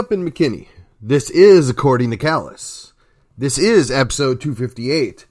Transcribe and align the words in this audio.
Up 0.00 0.12
in 0.12 0.24
McKinney. 0.24 0.68
This 1.02 1.28
is 1.28 1.68
According 1.68 2.10
to 2.10 2.16
Callus. 2.16 2.94
This 3.36 3.58
is 3.58 3.90
episode 3.90 4.40
258. 4.40 5.26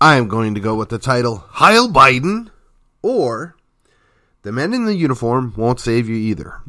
I 0.00 0.16
am 0.16 0.26
going 0.26 0.56
to 0.56 0.60
go 0.60 0.74
with 0.74 0.88
the 0.88 0.98
title 0.98 1.44
Heil 1.50 1.88
Biden 1.88 2.50
or 3.00 3.54
The 4.42 4.50
Men 4.50 4.74
in 4.74 4.86
the 4.86 4.96
Uniform 4.96 5.54
Won't 5.56 5.78
Save 5.78 6.08
You 6.08 6.16
Either. 6.16 6.62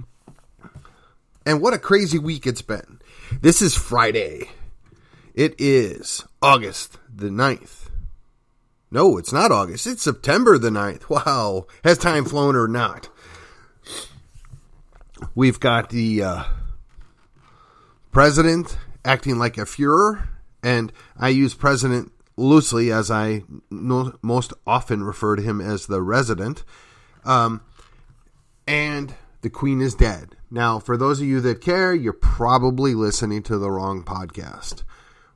And 1.44 1.60
what 1.60 1.74
a 1.74 1.80
crazy 1.80 2.20
week 2.20 2.46
it's 2.46 2.62
been. 2.62 3.00
This 3.42 3.64
is 3.64 3.74
Friday. 3.74 4.52
It 5.34 5.56
is 5.58 6.24
August 6.40 7.00
the 7.12 7.30
9th. 7.30 7.90
No, 8.92 9.18
it's 9.18 9.34
not 9.34 9.52
August. 9.52 9.88
It's 9.88 10.04
September 10.04 10.60
the 10.60 10.70
9th. 10.70 11.10
Wow. 11.10 11.66
Has 11.84 11.98
time 11.98 12.26
flown 12.26 12.56
or 12.56 12.68
not? 12.68 13.10
We've 15.34 15.60
got 15.60 15.90
the 15.90 16.22
uh, 16.22 16.44
president 18.16 18.78
acting 19.04 19.38
like 19.38 19.58
a 19.58 19.66
Fuhrer, 19.66 20.30
and 20.64 20.94
I 21.18 21.28
use 21.28 21.54
president 21.54 22.14
loosely 22.38 22.90
as 22.90 23.12
I 23.12 23.44
no, 23.70 24.14
most 24.22 24.54
often 24.66 25.04
refer 25.04 25.36
to 25.36 25.42
him 25.42 25.60
as 25.60 25.88
the 25.88 26.02
resident. 26.02 26.64
Um, 27.26 27.60
and 28.66 29.14
the 29.42 29.50
queen 29.50 29.82
is 29.82 29.96
dead. 29.96 30.38
Now, 30.50 30.80
for 30.80 30.96
those 30.96 31.20
of 31.20 31.28
you 31.28 31.42
that 31.42 31.60
care, 31.60 31.94
you're 31.94 32.14
probably 32.14 32.96
listening 32.96 33.44
to 33.44 33.58
the 33.58 33.70
wrong 33.70 34.02
podcast. 34.02 34.84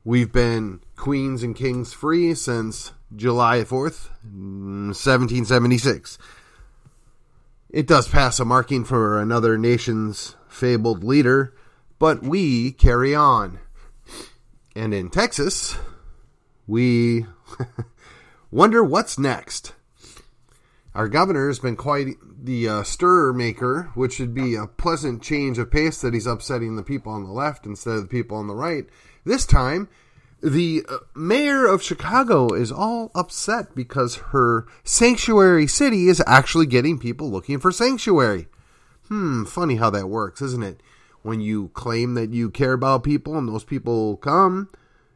We've 0.02 0.32
been 0.32 0.80
queens 0.96 1.42
and 1.42 1.54
kings 1.54 1.92
free 1.92 2.34
since 2.34 2.94
July 3.14 3.58
4th, 3.58 4.08
1776. 4.22 6.16
It 7.68 7.86
does 7.86 8.08
pass 8.08 8.40
a 8.40 8.46
marking 8.46 8.86
for 8.86 9.20
another 9.20 9.58
nation's 9.58 10.34
fabled 10.48 11.04
leader, 11.04 11.52
but 12.00 12.22
we 12.22 12.72
carry 12.72 13.14
on. 13.14 13.60
And 14.74 14.92
in 14.92 15.10
Texas, 15.10 15.76
we 16.66 17.26
wonder 18.50 18.82
what's 18.82 19.18
next. 19.18 19.74
Our 20.94 21.08
governor 21.08 21.46
has 21.46 21.60
been 21.60 21.76
quite 21.76 22.16
the 22.42 22.68
uh, 22.68 22.82
stir 22.82 23.32
maker, 23.32 23.90
which 23.94 24.14
should 24.14 24.34
be 24.34 24.56
a 24.56 24.66
pleasant 24.66 25.22
change 25.22 25.58
of 25.58 25.70
pace 25.70 26.00
that 26.00 26.14
he's 26.14 26.26
upsetting 26.26 26.74
the 26.74 26.82
people 26.82 27.12
on 27.12 27.22
the 27.22 27.30
left 27.30 27.66
instead 27.66 27.94
of 27.94 28.02
the 28.02 28.08
people 28.08 28.36
on 28.36 28.48
the 28.48 28.54
right. 28.54 28.86
This 29.24 29.44
time, 29.44 29.88
the 30.42 30.84
uh, 30.88 30.98
mayor 31.14 31.66
of 31.66 31.82
Chicago 31.82 32.54
is 32.54 32.72
all 32.72 33.10
upset 33.14 33.74
because 33.74 34.16
her 34.32 34.66
sanctuary 34.84 35.66
city 35.66 36.08
is 36.08 36.22
actually 36.26 36.66
getting 36.66 36.98
people 36.98 37.30
looking 37.30 37.58
for 37.58 37.70
sanctuary. 37.70 38.48
Hmm, 39.08 39.44
funny 39.44 39.76
how 39.76 39.90
that 39.90 40.08
works, 40.08 40.40
isn't 40.40 40.62
it? 40.62 40.80
When 41.22 41.40
you 41.40 41.68
claim 41.74 42.14
that 42.14 42.32
you 42.32 42.50
care 42.50 42.72
about 42.72 43.04
people 43.04 43.36
and 43.36 43.48
those 43.48 43.64
people 43.64 44.16
come, 44.16 44.70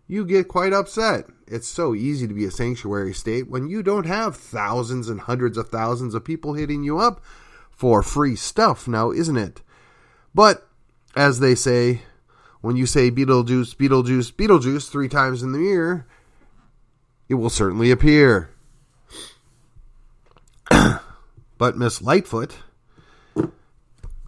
you 0.07 0.25
get 0.27 0.49
quite 0.49 0.73
upset. 0.73 1.27
It's 1.47 1.69
so 1.69 1.95
easy 1.95 2.27
to 2.27 2.35
be 2.35 2.45
a 2.45 2.51
sanctuary 2.51 3.15
state 3.15 3.49
when 3.49 3.69
you 3.69 3.83
don't 3.83 4.07
have 4.07 4.37
thousands 4.37 5.09
and 5.09 5.21
hundreds 5.21 5.57
of 5.57 5.69
thousands 5.69 6.15
of 6.15 6.25
people 6.25 6.55
hitting 6.55 6.85
you 6.85 6.99
up 6.99 7.23
for 7.71 8.03
free 8.03 8.37
stuff 8.37 8.87
now, 8.87 9.11
isn't 9.11 9.37
it? 9.37 9.63
But, 10.35 10.67
as 11.17 11.41
they 11.41 11.55
say, 11.55 12.03
when 12.61 12.77
you 12.77 12.87
say 12.87 13.11
Beetlejuice, 13.11 13.77
Beetlejuice, 13.77 14.33
Beetlejuice 14.33 14.91
three 14.91 15.09
times 15.09 15.43
in 15.43 15.53
the 15.53 15.59
mirror, 15.59 16.07
it 17.29 17.35
will 17.35 17.51
certainly 17.51 17.91
appear. 17.91 18.51
but 21.59 21.77
Miss 21.77 22.03
Lightfoot 22.03 22.57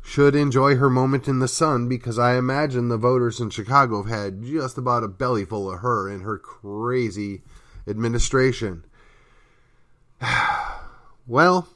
should 0.07 0.37
enjoy 0.37 0.77
her 0.77 0.89
moment 0.89 1.27
in 1.27 1.41
the 1.41 1.49
sun 1.49 1.89
because 1.89 2.17
I 2.17 2.37
imagine 2.37 2.89
the 2.89 2.97
voters 2.97 3.41
in 3.41 3.51
Chicago 3.51 4.05
have 4.05 4.13
had 4.13 4.41
just 4.45 4.79
about 4.79 5.03
a 5.03 5.09
bellyful 5.09 5.75
of 5.75 5.81
her 5.81 6.09
and 6.09 6.23
her 6.23 6.39
crazy 6.39 7.43
administration. 7.89 8.85
well, 11.27 11.67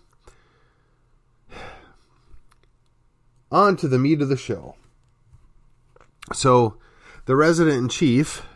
on 3.51 3.77
to 3.79 3.89
the 3.89 3.99
meat 3.99 4.23
of 4.23 4.29
the 4.29 4.37
show. 4.37 4.77
So, 6.33 6.77
the 7.27 7.35
resident 7.35 7.79
in 7.79 7.89
chief 7.89 8.47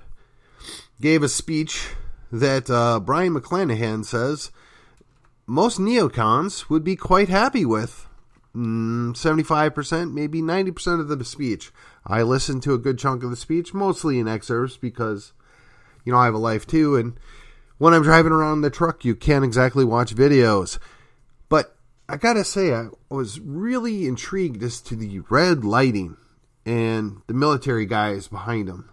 gave 1.01 1.25
a 1.25 1.29
speech 1.29 1.89
that 2.31 2.71
uh, 2.71 3.01
Brion 3.01 3.35
McClanahan 3.35 4.05
says 4.05 4.53
most 5.49 5.81
neocons 5.81 6.71
would 6.71 6.85
be 6.85 6.95
quite 6.95 7.29
happy 7.29 7.65
with. 7.65 8.07
Mm, 8.55 9.15
75%, 9.17 10.13
maybe 10.13 10.41
90% 10.41 11.01
of 11.01 11.09
the 11.09 11.25
speech. 11.25 11.73
I 12.07 12.23
listened 12.23 12.63
to 12.63 12.75
a 12.75 12.79
good 12.79 12.99
chunk 12.99 13.25
of 13.25 13.31
the 13.31 13.37
speech, 13.37 13.75
mostly 13.75 14.21
in 14.21 14.29
excerpts 14.29 14.77
because, 14.77 15.33
you 16.05 16.13
know, 16.13 16.19
I 16.19 16.27
have 16.27 16.35
a 16.35 16.39
life 16.39 16.67
too. 16.67 16.97
And 16.97 17.19
when 17.79 17.95
I'm 17.95 18.03
driving 18.03 18.33
around 18.33 18.59
in 18.59 18.61
the 18.63 18.71
truck, 18.71 19.05
you 19.05 19.17
can't 19.17 19.45
exactly 19.45 19.85
watch 19.85 20.15
videos. 20.15 20.79
But 21.49 21.77
I 22.09 22.17
gotta 22.17 22.45
say, 22.45 22.73
I 22.73 22.89
was 23.09 23.41
really 23.41 24.07
intrigued 24.07 24.63
as 24.63 24.81
to 24.83 24.95
the 24.95 25.21
red 25.31 25.65
lighting 25.65 26.17
and 26.65 27.23
the 27.27 27.35
military 27.35 27.87
guys 27.87 28.29
behind 28.29 28.69
them. 28.69 28.91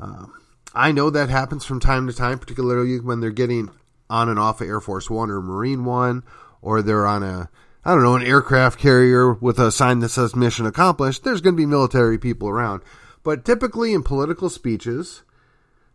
Uh, 0.00 0.26
I 0.74 0.92
know 0.92 1.08
that 1.08 1.30
happens 1.30 1.64
from 1.64 1.80
time 1.80 2.06
to 2.06 2.12
time, 2.12 2.38
particularly 2.38 3.00
when 3.00 3.20
they're 3.20 3.30
getting 3.30 3.70
on 4.10 4.28
and 4.28 4.38
off 4.38 4.60
of 4.60 4.68
Air 4.68 4.80
Force 4.80 5.08
One 5.08 5.30
or 5.30 5.40
Marine 5.40 5.86
One, 5.86 6.22
or 6.60 6.82
they're 6.82 7.06
on 7.06 7.22
a 7.22 7.48
I 7.86 7.90
don't 7.90 8.02
know 8.02 8.16
an 8.16 8.26
aircraft 8.26 8.80
carrier 8.80 9.32
with 9.32 9.60
a 9.60 9.70
sign 9.70 10.00
that 10.00 10.08
says 10.08 10.34
"Mission 10.34 10.66
Accomplished." 10.66 11.22
There's 11.22 11.40
going 11.40 11.54
to 11.54 11.56
be 11.56 11.66
military 11.66 12.18
people 12.18 12.48
around, 12.48 12.82
but 13.22 13.44
typically 13.44 13.94
in 13.94 14.02
political 14.02 14.50
speeches 14.50 15.22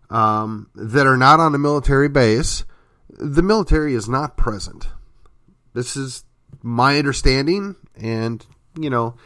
um, 0.10 0.70
that 0.74 1.06
are 1.06 1.18
not 1.18 1.42
on 1.42 1.54
a 1.54 1.60
military 1.60 2.08
base, 2.08 2.64
the 3.10 3.44
military 3.44 3.94
is 3.94 4.08
not 4.08 4.38
present. 4.38 4.88
This 5.74 5.98
is 5.98 6.24
my 6.64 6.98
understanding, 6.98 7.76
and 7.98 8.46
you 8.80 8.90
know 8.90 9.18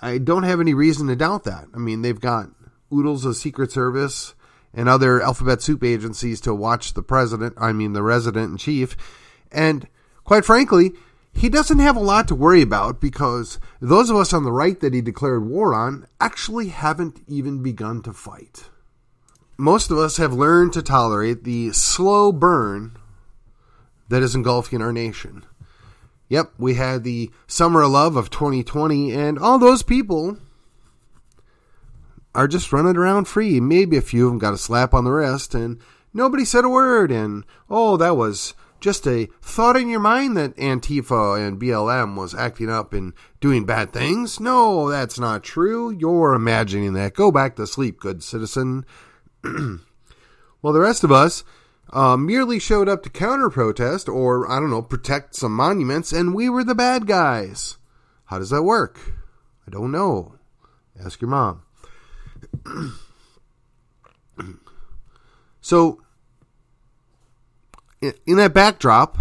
I 0.00 0.18
don't 0.18 0.42
have 0.42 0.60
any 0.60 0.74
reason 0.74 1.06
to 1.06 1.14
doubt 1.14 1.44
that. 1.44 1.66
I 1.72 1.78
mean, 1.78 2.02
they've 2.02 2.20
got 2.20 2.50
oodles 2.92 3.24
of 3.24 3.36
Secret 3.36 3.70
Service 3.70 4.34
and 4.74 4.88
other 4.88 5.22
alphabet 5.22 5.62
soup 5.62 5.84
agencies 5.84 6.40
to 6.40 6.52
watch 6.52 6.94
the 6.94 7.02
president, 7.02 7.54
I 7.58 7.72
mean, 7.72 7.92
the 7.92 8.02
resident 8.02 8.50
in 8.50 8.56
chief. 8.56 8.96
And 9.52 9.86
quite 10.24 10.44
frankly, 10.44 10.94
he 11.34 11.48
doesn't 11.48 11.78
have 11.78 11.96
a 11.96 12.00
lot 12.00 12.28
to 12.28 12.34
worry 12.34 12.62
about 12.62 13.00
because 13.00 13.58
those 13.80 14.10
of 14.10 14.16
us 14.16 14.32
on 14.32 14.44
the 14.44 14.52
right 14.52 14.78
that 14.80 14.94
he 14.94 15.00
declared 15.00 15.46
war 15.46 15.74
on 15.74 16.06
actually 16.20 16.68
haven't 16.68 17.22
even 17.26 17.62
begun 17.62 18.02
to 18.02 18.12
fight. 18.12 18.70
Most 19.56 19.90
of 19.90 19.98
us 19.98 20.16
have 20.16 20.32
learned 20.32 20.72
to 20.74 20.82
tolerate 20.82 21.44
the 21.44 21.72
slow 21.72 22.32
burn 22.32 22.96
that 24.08 24.22
is 24.22 24.34
engulfing 24.34 24.82
our 24.82 24.92
nation. 24.92 25.44
Yep, 26.28 26.52
we 26.58 26.74
had 26.74 27.04
the 27.04 27.30
summer 27.46 27.82
of 27.82 27.90
love 27.90 28.16
of 28.16 28.30
2020, 28.30 29.12
and 29.12 29.38
all 29.38 29.58
those 29.58 29.82
people 29.82 30.38
are 32.34 32.48
just 32.48 32.72
running 32.72 32.96
around 32.96 33.26
free. 33.26 33.60
Maybe 33.60 33.96
a 33.96 34.02
few 34.02 34.26
of 34.26 34.32
them 34.32 34.38
got 34.38 34.54
a 34.54 34.58
slap 34.58 34.94
on 34.94 35.04
the 35.04 35.10
wrist, 35.10 35.54
and 35.54 35.78
nobody 36.14 36.44
said 36.44 36.64
a 36.64 36.68
word. 36.68 37.10
And 37.10 37.44
oh, 37.68 37.96
that 37.98 38.16
was 38.16 38.54
just 38.82 39.06
a 39.06 39.28
thought 39.40 39.76
in 39.76 39.88
your 39.88 40.00
mind 40.00 40.36
that 40.36 40.56
Antifa 40.56 41.46
and 41.46 41.58
BLM 41.60 42.16
was 42.16 42.34
acting 42.34 42.68
up 42.68 42.92
and 42.92 43.14
doing 43.40 43.64
bad 43.64 43.92
things. 43.92 44.40
No, 44.40 44.90
that's 44.90 45.18
not 45.18 45.44
true. 45.44 45.90
You're 45.90 46.34
imagining 46.34 46.92
that. 46.94 47.14
Go 47.14 47.30
back 47.30 47.56
to 47.56 47.66
sleep, 47.66 48.00
good 48.00 48.22
citizen. 48.22 48.84
well, 49.44 50.72
the 50.72 50.80
rest 50.80 51.04
of 51.04 51.12
us 51.12 51.44
uh, 51.92 52.16
merely 52.16 52.58
showed 52.58 52.88
up 52.88 53.04
to 53.04 53.10
counter 53.10 53.48
protest 53.48 54.08
or, 54.08 54.50
I 54.50 54.58
don't 54.58 54.70
know, 54.70 54.82
protect 54.82 55.36
some 55.36 55.54
monuments, 55.54 56.12
and 56.12 56.34
we 56.34 56.48
were 56.48 56.64
the 56.64 56.74
bad 56.74 57.06
guys. 57.06 57.78
How 58.26 58.38
does 58.38 58.50
that 58.50 58.64
work? 58.64 58.98
I 59.66 59.70
don't 59.70 59.92
know. 59.92 60.34
Ask 61.02 61.20
your 61.20 61.30
mom. 61.30 61.62
so, 65.60 66.02
in 68.02 68.36
that 68.36 68.52
backdrop, 68.52 69.16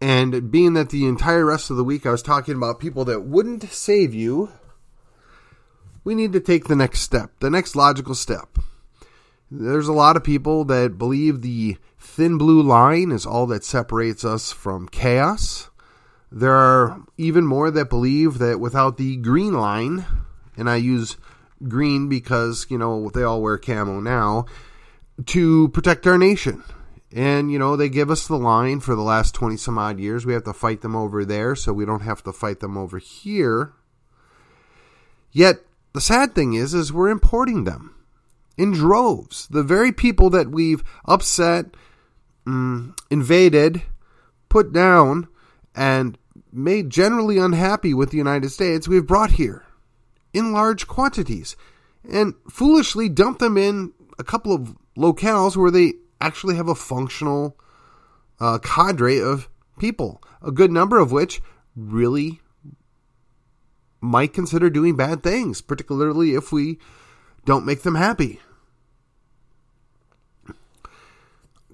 and 0.00 0.50
being 0.50 0.72
that 0.74 0.90
the 0.90 1.06
entire 1.06 1.44
rest 1.44 1.70
of 1.70 1.76
the 1.76 1.84
week 1.84 2.06
I 2.06 2.10
was 2.10 2.22
talking 2.22 2.54
about 2.54 2.80
people 2.80 3.04
that 3.06 3.24
wouldn't 3.24 3.64
save 3.64 4.14
you, 4.14 4.50
we 6.04 6.14
need 6.14 6.32
to 6.32 6.40
take 6.40 6.68
the 6.68 6.76
next 6.76 7.00
step, 7.00 7.32
the 7.40 7.50
next 7.50 7.76
logical 7.76 8.14
step. 8.14 8.58
There's 9.50 9.88
a 9.88 9.92
lot 9.92 10.16
of 10.16 10.24
people 10.24 10.64
that 10.66 10.96
believe 10.96 11.42
the 11.42 11.76
thin 11.98 12.38
blue 12.38 12.62
line 12.62 13.10
is 13.10 13.26
all 13.26 13.46
that 13.48 13.64
separates 13.64 14.24
us 14.24 14.52
from 14.52 14.88
chaos. 14.88 15.68
There 16.30 16.54
are 16.54 17.02
even 17.18 17.44
more 17.44 17.70
that 17.72 17.90
believe 17.90 18.38
that 18.38 18.60
without 18.60 18.96
the 18.96 19.16
green 19.16 19.54
line, 19.54 20.06
and 20.56 20.70
I 20.70 20.76
use 20.76 21.16
green 21.66 22.08
because, 22.08 22.66
you 22.70 22.78
know, 22.78 23.10
they 23.10 23.24
all 23.24 23.42
wear 23.42 23.58
camo 23.58 24.00
now, 24.00 24.46
to 25.26 25.68
protect 25.68 26.06
our 26.06 26.18
nation. 26.18 26.62
And, 27.12 27.50
you 27.50 27.58
know, 27.58 27.76
they 27.76 27.88
give 27.88 28.10
us 28.10 28.26
the 28.26 28.36
line 28.36 28.80
for 28.80 28.94
the 28.94 29.02
last 29.02 29.34
20 29.34 29.56
some 29.56 29.78
odd 29.78 29.98
years. 29.98 30.24
We 30.24 30.32
have 30.32 30.44
to 30.44 30.52
fight 30.52 30.80
them 30.80 30.94
over 30.94 31.24
there, 31.24 31.56
so 31.56 31.72
we 31.72 31.84
don't 31.84 32.02
have 32.02 32.22
to 32.24 32.32
fight 32.32 32.60
them 32.60 32.76
over 32.76 32.98
here. 32.98 33.72
Yet, 35.32 35.56
the 35.92 36.00
sad 36.00 36.34
thing 36.34 36.54
is, 36.54 36.72
is 36.72 36.92
we're 36.92 37.08
importing 37.08 37.64
them 37.64 37.94
in 38.56 38.72
droves. 38.72 39.48
The 39.48 39.64
very 39.64 39.90
people 39.90 40.30
that 40.30 40.50
we've 40.50 40.84
upset, 41.04 41.66
mm, 42.46 42.96
invaded, 43.10 43.82
put 44.48 44.72
down, 44.72 45.26
and 45.74 46.16
made 46.52 46.90
generally 46.90 47.38
unhappy 47.38 47.92
with 47.94 48.10
the 48.10 48.18
United 48.18 48.50
States, 48.50 48.86
we've 48.86 49.06
brought 49.06 49.32
here 49.32 49.64
in 50.32 50.52
large 50.52 50.86
quantities 50.86 51.56
and 52.08 52.34
foolishly 52.48 53.08
dumped 53.08 53.40
them 53.40 53.56
in 53.56 53.92
a 54.18 54.24
couple 54.24 54.52
of 54.52 54.76
locales 55.00 55.56
where 55.56 55.70
they 55.70 55.94
actually 56.20 56.56
have 56.56 56.68
a 56.68 56.74
functional 56.74 57.56
uh, 58.38 58.58
cadre 58.58 59.18
of 59.20 59.48
people, 59.78 60.22
a 60.42 60.52
good 60.52 60.70
number 60.70 60.98
of 60.98 61.10
which 61.10 61.40
really 61.74 62.40
might 64.00 64.32
consider 64.32 64.68
doing 64.68 64.96
bad 64.96 65.22
things, 65.22 65.60
particularly 65.60 66.34
if 66.34 66.52
we 66.52 66.78
don't 67.44 67.66
make 67.66 67.82
them 67.82 67.94
happy. 67.94 68.40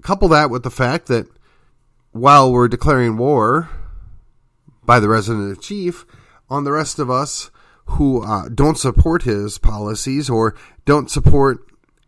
Couple 0.01 0.29
that 0.29 0.49
with 0.49 0.63
the 0.63 0.71
fact 0.71 1.07
that 1.07 1.27
while 2.11 2.51
we're 2.51 2.69
declaring 2.69 3.17
war 3.17 3.69
by 4.85 4.99
the 4.99 5.09
resident 5.09 5.61
chief 5.61 6.05
on 6.49 6.63
the 6.63 6.71
rest 6.71 6.97
of 6.97 7.09
us 7.09 7.51
who 7.91 8.23
uh, 8.23 8.47
don't 8.49 8.77
support 8.77 9.23
his 9.23 9.57
policies 9.57 10.29
or 10.29 10.55
don't 10.85 11.11
support 11.11 11.59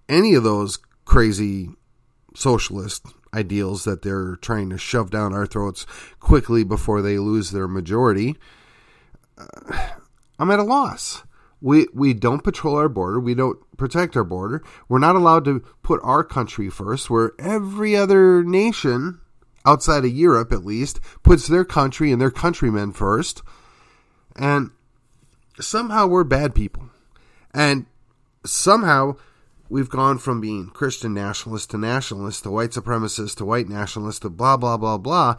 any 0.07 0.33
of 0.33 0.43
those 0.43 0.79
crazy 1.09 1.67
socialist 2.35 3.03
ideals 3.33 3.83
that 3.83 4.03
they're 4.03 4.35
trying 4.35 4.69
to 4.69 4.77
shove 4.77 5.09
down 5.09 5.33
our 5.33 5.47
throats 5.47 5.87
quickly 6.19 6.63
before 6.63 7.01
they 7.01 7.17
lose 7.17 7.49
their 7.49 7.67
majority, 7.67 8.37
uh, 9.35 9.89
I'm 10.37 10.51
at 10.51 10.59
a 10.59 10.63
loss. 10.63 11.23
We 11.61 11.87
we 11.95 12.13
don't 12.13 12.43
patrol 12.43 12.75
our 12.75 12.87
border. 12.87 13.19
We 13.19 13.33
don't 13.33 13.59
protect 13.75 14.15
our 14.15 14.23
border. 14.23 14.63
We're 14.87 14.99
not 14.99 15.15
allowed 15.15 15.45
to 15.45 15.61
put 15.81 15.99
our 16.03 16.23
country 16.23 16.69
first, 16.69 17.09
where 17.09 17.31
every 17.39 17.95
other 17.95 18.43
nation 18.43 19.19
outside 19.65 20.05
of 20.05 20.11
Europe, 20.11 20.53
at 20.53 20.63
least, 20.63 20.99
puts 21.23 21.47
their 21.47 21.65
country 21.65 22.11
and 22.11 22.21
their 22.21 22.31
countrymen 22.31 22.93
first. 22.93 23.41
And 24.35 24.69
somehow 25.59 26.05
we're 26.05 26.23
bad 26.23 26.53
people. 26.53 26.89
And 27.51 27.87
somehow 28.45 29.17
we've 29.69 29.89
gone 29.89 30.17
from 30.17 30.41
being 30.41 30.69
Christian 30.69 31.13
nationalist 31.13 31.69
to 31.71 31.77
nationalist 31.77 32.43
to 32.43 32.51
white 32.51 32.71
supremacist 32.71 33.37
to 33.37 33.45
white 33.45 33.69
nationalist 33.69 34.23
to 34.23 34.29
blah, 34.29 34.57
blah, 34.57 34.77
blah, 34.77 34.97
blah. 34.97 35.35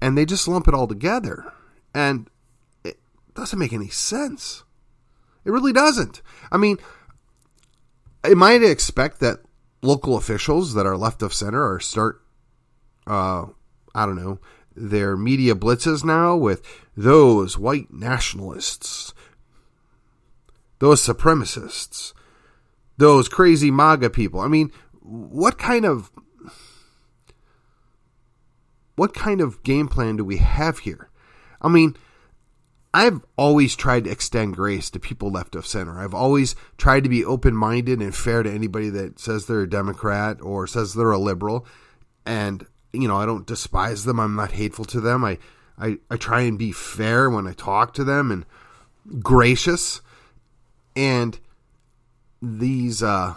And 0.00 0.16
they 0.16 0.24
just 0.24 0.48
lump 0.48 0.66
it 0.66 0.74
all 0.74 0.88
together. 0.88 1.52
And 1.94 2.28
it 2.82 2.98
doesn't 3.34 3.58
make 3.58 3.72
any 3.72 3.88
sense. 3.88 4.64
It 5.44 5.50
really 5.50 5.72
doesn't. 5.72 6.22
I 6.50 6.56
mean, 6.56 6.78
am 8.24 8.42
I 8.42 8.58
to 8.58 8.70
expect 8.70 9.20
that 9.20 9.40
local 9.82 10.16
officials 10.16 10.74
that 10.74 10.86
are 10.86 10.96
left 10.96 11.22
of 11.22 11.34
center 11.34 11.62
are 11.62 11.78
start, 11.78 12.22
uh, 13.06 13.46
I 13.94 14.06
don't 14.06 14.16
know, 14.16 14.38
their 14.74 15.16
media 15.16 15.54
blitzes 15.54 16.04
now 16.04 16.34
with 16.34 16.62
those 16.96 17.58
white 17.58 17.92
nationalists, 17.92 19.12
those 20.78 21.06
supremacists, 21.06 22.12
those 22.96 23.28
crazy 23.28 23.70
MAGA 23.70 24.10
people. 24.10 24.40
I 24.40 24.48
mean, 24.48 24.70
what 25.00 25.58
kind 25.58 25.84
of 25.84 26.10
what 28.96 29.14
kind 29.14 29.40
of 29.40 29.62
game 29.62 29.88
plan 29.88 30.16
do 30.16 30.24
we 30.24 30.36
have 30.36 30.80
here? 30.80 31.10
I 31.60 31.68
mean, 31.68 31.96
I've 32.92 33.22
always 33.36 33.74
tried 33.74 34.04
to 34.04 34.10
extend 34.10 34.54
grace 34.54 34.88
to 34.90 35.00
people 35.00 35.30
left 35.30 35.56
of 35.56 35.66
center. 35.66 35.98
I've 35.98 36.14
always 36.14 36.54
tried 36.78 37.02
to 37.02 37.08
be 37.08 37.24
open 37.24 37.56
minded 37.56 38.00
and 38.00 38.14
fair 38.14 38.44
to 38.44 38.50
anybody 38.50 38.88
that 38.90 39.18
says 39.18 39.46
they're 39.46 39.62
a 39.62 39.68
Democrat 39.68 40.40
or 40.40 40.68
says 40.68 40.94
they're 40.94 41.10
a 41.10 41.18
liberal. 41.18 41.66
And, 42.24 42.64
you 42.92 43.08
know, 43.08 43.16
I 43.16 43.26
don't 43.26 43.48
despise 43.48 44.04
them. 44.04 44.20
I'm 44.20 44.36
not 44.36 44.52
hateful 44.52 44.84
to 44.86 45.00
them. 45.00 45.24
I, 45.24 45.38
I, 45.76 45.98
I 46.08 46.16
try 46.16 46.42
and 46.42 46.56
be 46.56 46.70
fair 46.70 47.28
when 47.28 47.48
I 47.48 47.52
talk 47.52 47.94
to 47.94 48.04
them 48.04 48.30
and 48.30 48.46
gracious. 49.20 50.00
And 50.94 51.36
these 52.44 53.02
uh, 53.02 53.34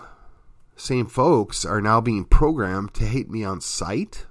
same 0.75 1.07
folks 1.07 1.65
are 1.65 1.81
now 1.81 2.01
being 2.01 2.25
programmed 2.25 2.94
to 2.95 3.06
hate 3.06 3.30
me 3.30 3.44
on 3.44 3.62
sight. 3.62 4.25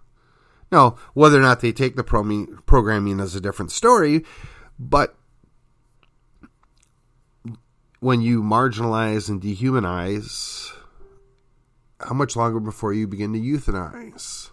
Now, 0.70 0.96
whether 1.14 1.38
or 1.38 1.43
not 1.43 1.61
they 1.61 1.73
take 1.73 1.96
the 1.96 2.05
programming 2.05 3.20
is 3.20 3.34
a 3.34 3.40
different 3.40 3.73
story, 3.73 4.25
but 4.78 5.17
when 8.00 8.20
you 8.20 8.43
marginalize 8.43 9.28
and 9.28 9.40
dehumanize, 9.40 10.73
how 12.00 12.14
much 12.14 12.37
longer 12.37 12.61
before 12.61 12.93
you 12.93 13.06
begin 13.06 13.32
to 13.32 13.40
euthanize? 13.40 14.50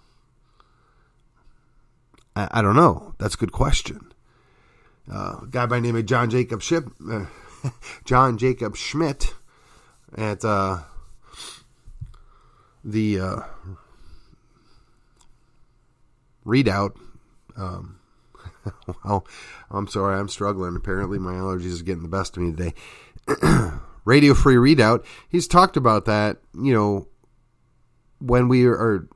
I, 2.36 2.48
I 2.52 2.62
don't 2.62 2.76
know. 2.76 3.16
That's 3.18 3.36
a 3.36 3.38
good 3.38 3.52
question. 3.52 4.12
Uh, 5.12 5.40
a 5.42 5.48
guy 5.50 5.66
by 5.66 5.78
the 5.78 5.82
name 5.82 5.96
of 5.96 6.06
John 6.06 6.30
Jacob 6.30 6.62
Ship, 6.62 6.86
uh, 7.12 7.26
John 8.06 8.38
Jacob 8.38 8.78
Schmidt 8.78 9.34
at 10.18 10.44
uh, 10.44 10.80
the 12.84 13.20
uh, 13.20 13.40
Redoubt. 16.44 16.98
Um, 17.56 18.00
well, 19.06 19.26
I'm 19.72 19.88
sorry, 19.88 20.20
I'm 20.20 20.30
struggling. 20.30 20.76
Apparently, 20.76 21.20
my 21.20 21.34
allergies 21.34 21.80
are 21.80 21.84
getting 21.84 22.04
the 22.04 22.10
best 22.10 22.38
of 22.38 22.44
me 22.44 22.52
today. 22.52 22.74
Radio 24.06 24.34
Free 24.34 24.58
Redoubt. 24.58 25.06
He's 25.30 25.48
talked 25.48 25.78
about 25.78 26.06
that. 26.06 26.38
You 26.54 26.74
know, 26.74 27.08
when 28.20 28.48
we 28.48 28.66
are 28.66 29.08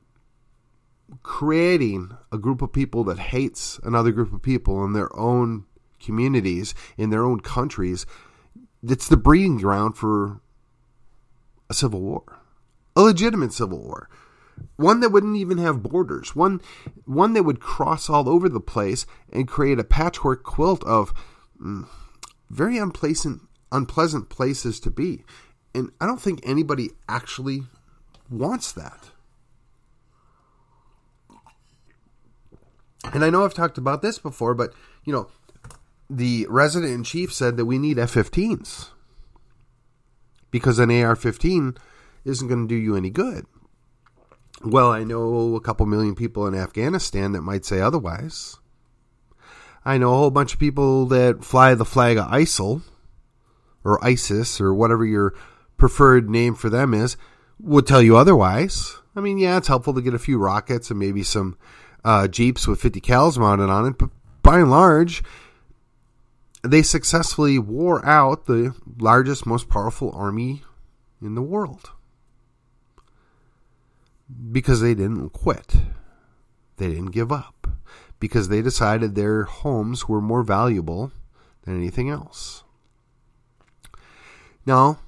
creating 1.22 2.16
a 2.32 2.38
group 2.38 2.62
of 2.62 2.72
people 2.72 3.04
that 3.04 3.18
hates 3.18 3.78
another 3.82 4.12
group 4.12 4.32
of 4.32 4.42
people 4.42 4.84
in 4.84 4.92
their 4.92 5.14
own 5.18 5.64
communities, 6.00 6.74
in 6.96 7.10
their 7.10 7.24
own 7.24 7.40
countries, 7.40 8.06
it's 8.82 9.08
the 9.08 9.16
breeding 9.16 9.58
ground 9.58 9.96
for 9.96 10.40
a 11.70 11.74
civil 11.74 12.00
war, 12.00 12.38
a 12.96 13.02
legitimate 13.02 13.52
civil 13.52 13.78
war, 13.82 14.08
one 14.76 15.00
that 15.00 15.10
wouldn't 15.10 15.36
even 15.36 15.58
have 15.58 15.82
borders, 15.82 16.34
one 16.34 16.60
one 17.04 17.32
that 17.34 17.44
would 17.44 17.60
cross 17.60 18.08
all 18.08 18.28
over 18.28 18.48
the 18.48 18.60
place 18.60 19.06
and 19.32 19.48
create 19.48 19.78
a 19.78 19.84
patchwork 19.84 20.42
quilt 20.42 20.82
of 20.84 21.12
mm, 21.60 21.86
very 22.50 22.78
unpleasant 22.78 23.42
unpleasant 23.70 24.28
places 24.28 24.80
to 24.80 24.90
be. 24.90 25.24
And 25.74 25.90
I 26.00 26.06
don't 26.06 26.20
think 26.20 26.40
anybody 26.42 26.90
actually 27.08 27.64
wants 28.30 28.72
that. 28.72 29.10
And 33.12 33.24
I 33.24 33.30
know 33.30 33.44
I've 33.44 33.54
talked 33.54 33.78
about 33.78 34.02
this 34.02 34.18
before, 34.18 34.54
but 34.54 34.72
you 35.04 35.12
know, 35.12 35.28
the 36.10 36.46
resident 36.48 36.92
in 36.92 37.04
chief 37.04 37.32
said 37.32 37.56
that 37.56 37.66
we 37.66 37.78
need 37.78 37.98
F-15s 37.98 38.90
because 40.50 40.78
an 40.78 40.90
AR 40.90 41.16
15 41.16 41.76
isn't 42.24 42.48
going 42.48 42.66
to 42.66 42.74
do 42.74 42.78
you 42.78 42.96
any 42.96 43.10
good. 43.10 43.46
Well, 44.64 44.90
I 44.90 45.04
know 45.04 45.54
a 45.54 45.60
couple 45.60 45.86
million 45.86 46.14
people 46.14 46.46
in 46.46 46.54
Afghanistan 46.54 47.32
that 47.32 47.42
might 47.42 47.64
say 47.64 47.80
otherwise. 47.80 48.56
I 49.84 49.98
know 49.98 50.12
a 50.12 50.16
whole 50.16 50.30
bunch 50.30 50.52
of 50.52 50.58
people 50.58 51.06
that 51.06 51.44
fly 51.44 51.74
the 51.74 51.84
flag 51.84 52.18
of 52.18 52.26
ISIL 52.26 52.82
or 53.84 54.04
ISIS 54.04 54.60
or 54.60 54.74
whatever 54.74 55.06
your 55.06 55.34
preferred 55.76 56.28
name 56.28 56.54
for 56.54 56.68
them 56.68 56.92
is 56.92 57.16
would 57.60 57.86
tell 57.86 58.02
you 58.02 58.16
otherwise. 58.16 58.96
I 59.14 59.20
mean, 59.20 59.38
yeah, 59.38 59.56
it's 59.56 59.68
helpful 59.68 59.94
to 59.94 60.02
get 60.02 60.14
a 60.14 60.18
few 60.18 60.38
rockets 60.38 60.90
and 60.90 60.98
maybe 60.98 61.22
some 61.22 61.56
uh, 62.04 62.28
Jeeps 62.28 62.66
with 62.66 62.80
50 62.80 63.00
cals 63.00 63.38
mounted 63.38 63.70
on 63.70 63.86
it, 63.86 63.98
but 63.98 64.10
by 64.42 64.58
and 64.58 64.70
large, 64.70 65.22
they 66.68 66.82
successfully 66.82 67.58
wore 67.58 68.04
out 68.04 68.46
the 68.46 68.74
largest, 68.98 69.46
most 69.46 69.68
powerful 69.68 70.10
army 70.12 70.62
in 71.20 71.34
the 71.34 71.42
world 71.42 71.90
because 74.52 74.80
they 74.80 74.94
didn't 74.94 75.30
quit. 75.30 75.76
They 76.76 76.88
didn't 76.88 77.12
give 77.12 77.32
up 77.32 77.68
because 78.20 78.48
they 78.48 78.62
decided 78.62 79.14
their 79.14 79.44
homes 79.44 80.08
were 80.08 80.20
more 80.20 80.42
valuable 80.42 81.12
than 81.62 81.76
anything 81.76 82.10
else. 82.10 82.64
Now, 84.66 84.98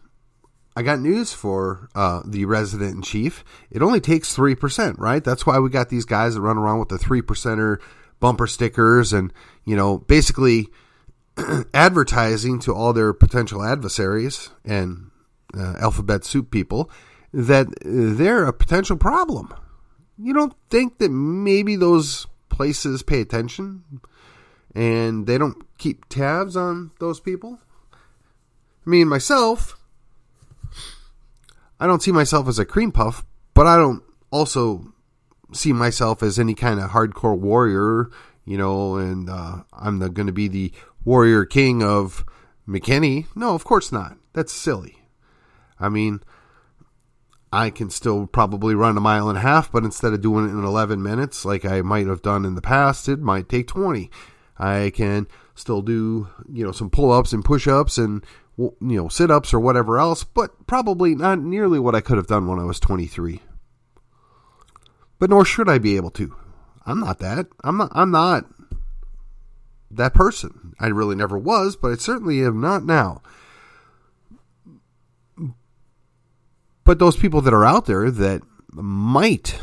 I 0.77 0.83
got 0.83 1.01
news 1.01 1.33
for 1.33 1.89
uh, 1.95 2.23
the 2.25 2.45
resident 2.45 2.95
in 2.95 3.03
chief. 3.03 3.45
It 3.71 3.83
only 3.83 4.01
takes 4.01 4.35
3%, 4.37 4.99
right? 4.99 5.23
That's 5.23 5.45
why 5.45 5.59
we 5.59 5.69
got 5.69 5.89
these 5.89 6.05
guys 6.05 6.35
that 6.35 6.41
run 6.41 6.59
around 6.59 6.79
with 6.79 6.89
the 6.89 6.99
3 6.99 7.23
percenter 7.23 7.79
bumper 8.21 8.47
stickers 8.47 9.13
and, 9.13 9.33
you 9.65 9.77
know, 9.77 9.99
basically 9.99 10.69
advertising 11.75 12.59
to 12.61 12.75
all 12.75 12.93
their 12.93 13.13
potential 13.13 13.63
adversaries 13.63 14.51
and 14.65 15.11
uh, 15.57 15.77
alphabet 15.81 16.25
soup 16.25 16.51
people 16.51 16.91
that 17.33 17.67
they're 17.83 18.45
a 18.45 18.53
potential 18.53 18.97
problem. 18.97 19.53
you 20.19 20.35
don't 20.35 20.55
think 20.69 20.99
that 20.99 21.11
maybe 21.11 21.77
those 21.77 22.27
places 22.49 23.03
pay 23.03 23.21
attention 23.21 23.85
and 24.75 25.27
they 25.27 25.39
don't 25.39 25.57
keep 25.79 26.09
tabs 26.09 26.57
on 26.57 26.91
those 26.99 27.21
people? 27.21 27.59
I 28.87 28.91
mean, 28.91 29.09
myself, 29.09 29.79
I 31.79 31.87
don't 31.87 32.03
see 32.03 32.13
myself 32.13 32.49
as 32.49 32.59
a 32.59 32.65
cream 32.65 32.93
puff, 32.93 33.25
but 33.55 33.67
I 33.67 33.77
don't 33.77 34.03
also 34.31 34.93
see 35.53 35.73
myself 35.73 36.23
as 36.23 36.39
any 36.39 36.55
kind 36.55 36.81
of 36.81 36.91
hardcore 36.91 37.39
warrior, 37.39 38.11
you 38.45 38.59
know, 38.59 38.97
and 38.97 39.29
uh, 39.29 39.63
I'm 39.73 39.99
going 39.99 40.27
to 40.27 40.33
be 40.33 40.49
the 40.49 40.73
warrior 41.05 41.45
king 41.45 41.83
of 41.83 42.25
McKinney. 42.69 43.27
No, 43.35 43.55
of 43.55 43.65
course 43.65 43.93
not. 43.93 44.17
That's 44.33 44.53
silly. 44.53 44.99
I 45.79 45.89
mean, 45.89 46.21
I 47.53 47.71
can 47.71 47.91
still 47.91 48.27
probably 48.27 48.75
run 48.75 48.97
a 48.97 49.01
mile 49.01 49.29
and 49.29 49.39
a 49.39 49.41
half, 49.41 49.73
but 49.73 49.85
instead 49.85 50.13
of 50.13 50.21
doing 50.21 50.47
it 50.47 50.53
in 50.53 50.65
11 50.65 51.03
minutes 51.03 51.45
like 51.45 51.65
I 51.65 51.83
might 51.83 52.07
have 52.07 52.23
done 52.23 52.45
in 52.45 52.55
the 52.55 52.63
past, 52.63 53.09
it 53.09 53.19
might 53.19 53.49
take 53.49 53.67
20. 53.67 54.11
I 54.59 54.93
can 54.95 55.27
still 55.55 55.83
do, 55.83 56.29
you 56.53 56.65
know, 56.65 56.73
some 56.73 56.91
pull 56.91 57.11
ups 57.11 57.33
and 57.33 57.45
push 57.45 57.67
ups 57.67 57.99
and, 57.99 58.25
you 58.57 58.77
know, 58.81 59.09
sit 59.09 59.31
ups 59.31 59.53
or 59.53 59.59
whatever 59.59 59.99
else, 59.99 60.23
but 60.23 60.67
probably 60.67 61.15
not 61.15 61.41
nearly 61.41 61.79
what 61.79 61.95
I 61.95 62.01
could 62.01 62.19
have 62.19 62.27
done 62.27 62.47
when 62.47 62.59
I 62.61 62.65
was 62.65 62.79
23. 62.79 63.41
But 65.19 65.31
nor 65.31 65.45
should 65.45 65.69
I 65.69 65.79
be 65.79 65.97
able 65.97 66.11
to. 66.13 66.37
I'm 66.87 67.01
not 67.01 67.19
that. 67.19 67.47
I'm 67.65 67.79
not, 67.79 67.91
I'm 67.93 68.11
not 68.11 68.47
that 69.91 70.15
person. 70.15 70.75
I 70.79 70.87
really 70.89 71.17
never 71.17 71.39
was, 71.39 71.77
but 71.77 71.93
I 71.93 71.97
certainly 71.97 72.43
am 72.45 72.61
not 72.61 72.85
now. 72.85 73.23
But 76.85 76.99
those 76.99 77.17
people 77.17 77.41
that 77.43 77.55
are 77.55 77.65
out 77.65 77.87
there 77.87 78.11
that 78.11 78.43
might 78.73 79.61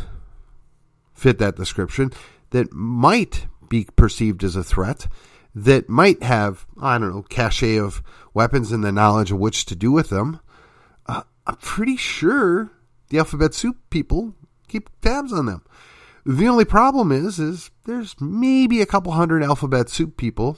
fit 1.13 1.39
that 1.39 1.55
description, 1.55 2.11
that 2.51 2.71
might 2.71 3.47
be 3.67 3.87
perceived 3.95 4.43
as 4.43 4.55
a 4.55 4.63
threat, 4.63 5.07
that 5.55 5.89
might 5.89 6.21
have, 6.21 6.65
I 6.79 6.97
don't 6.97 7.09
know, 7.13 7.23
cachet 7.23 7.77
of 7.77 8.03
weapons 8.33 8.71
and 8.71 8.83
the 8.83 8.91
knowledge 8.91 9.31
of 9.31 9.39
which 9.39 9.65
to 9.65 9.75
do 9.75 9.91
with 9.91 10.09
them, 10.09 10.39
uh, 11.07 11.23
I'm 11.45 11.55
pretty 11.57 11.97
sure 11.97 12.71
the 13.09 13.17
alphabet 13.17 13.53
soup 13.53 13.77
people 13.89 14.35
keep 14.67 14.89
tabs 15.01 15.33
on 15.33 15.47
them. 15.47 15.63
The 16.27 16.49
only 16.49 16.65
problem 16.65 17.13
is, 17.13 17.39
is 17.39 17.71
there's 17.85 18.19
maybe 18.19 18.81
a 18.81 18.85
couple 18.85 19.13
hundred 19.13 19.43
alphabet 19.43 19.87
soup 19.87 20.17
people, 20.17 20.57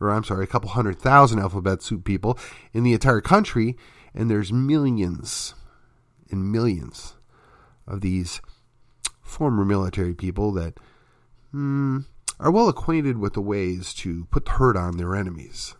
or 0.00 0.10
I'm 0.10 0.24
sorry, 0.24 0.42
a 0.42 0.48
couple 0.48 0.70
hundred 0.70 0.98
thousand 0.98 1.38
alphabet 1.38 1.80
soup 1.80 2.04
people 2.04 2.36
in 2.72 2.82
the 2.82 2.92
entire 2.92 3.20
country, 3.20 3.76
and 4.16 4.28
there's 4.28 4.52
millions 4.52 5.54
and 6.28 6.50
millions 6.50 7.14
of 7.86 8.00
these 8.00 8.40
former 9.22 9.64
military 9.64 10.12
people 10.12 10.50
that 10.54 10.80
hmm, 11.52 12.00
are 12.40 12.50
well 12.50 12.68
acquainted 12.68 13.16
with 13.16 13.34
the 13.34 13.40
ways 13.40 13.94
to 13.94 14.24
put 14.32 14.44
the 14.44 14.50
hurt 14.52 14.76
on 14.76 14.96
their 14.96 15.14
enemies. 15.14 15.76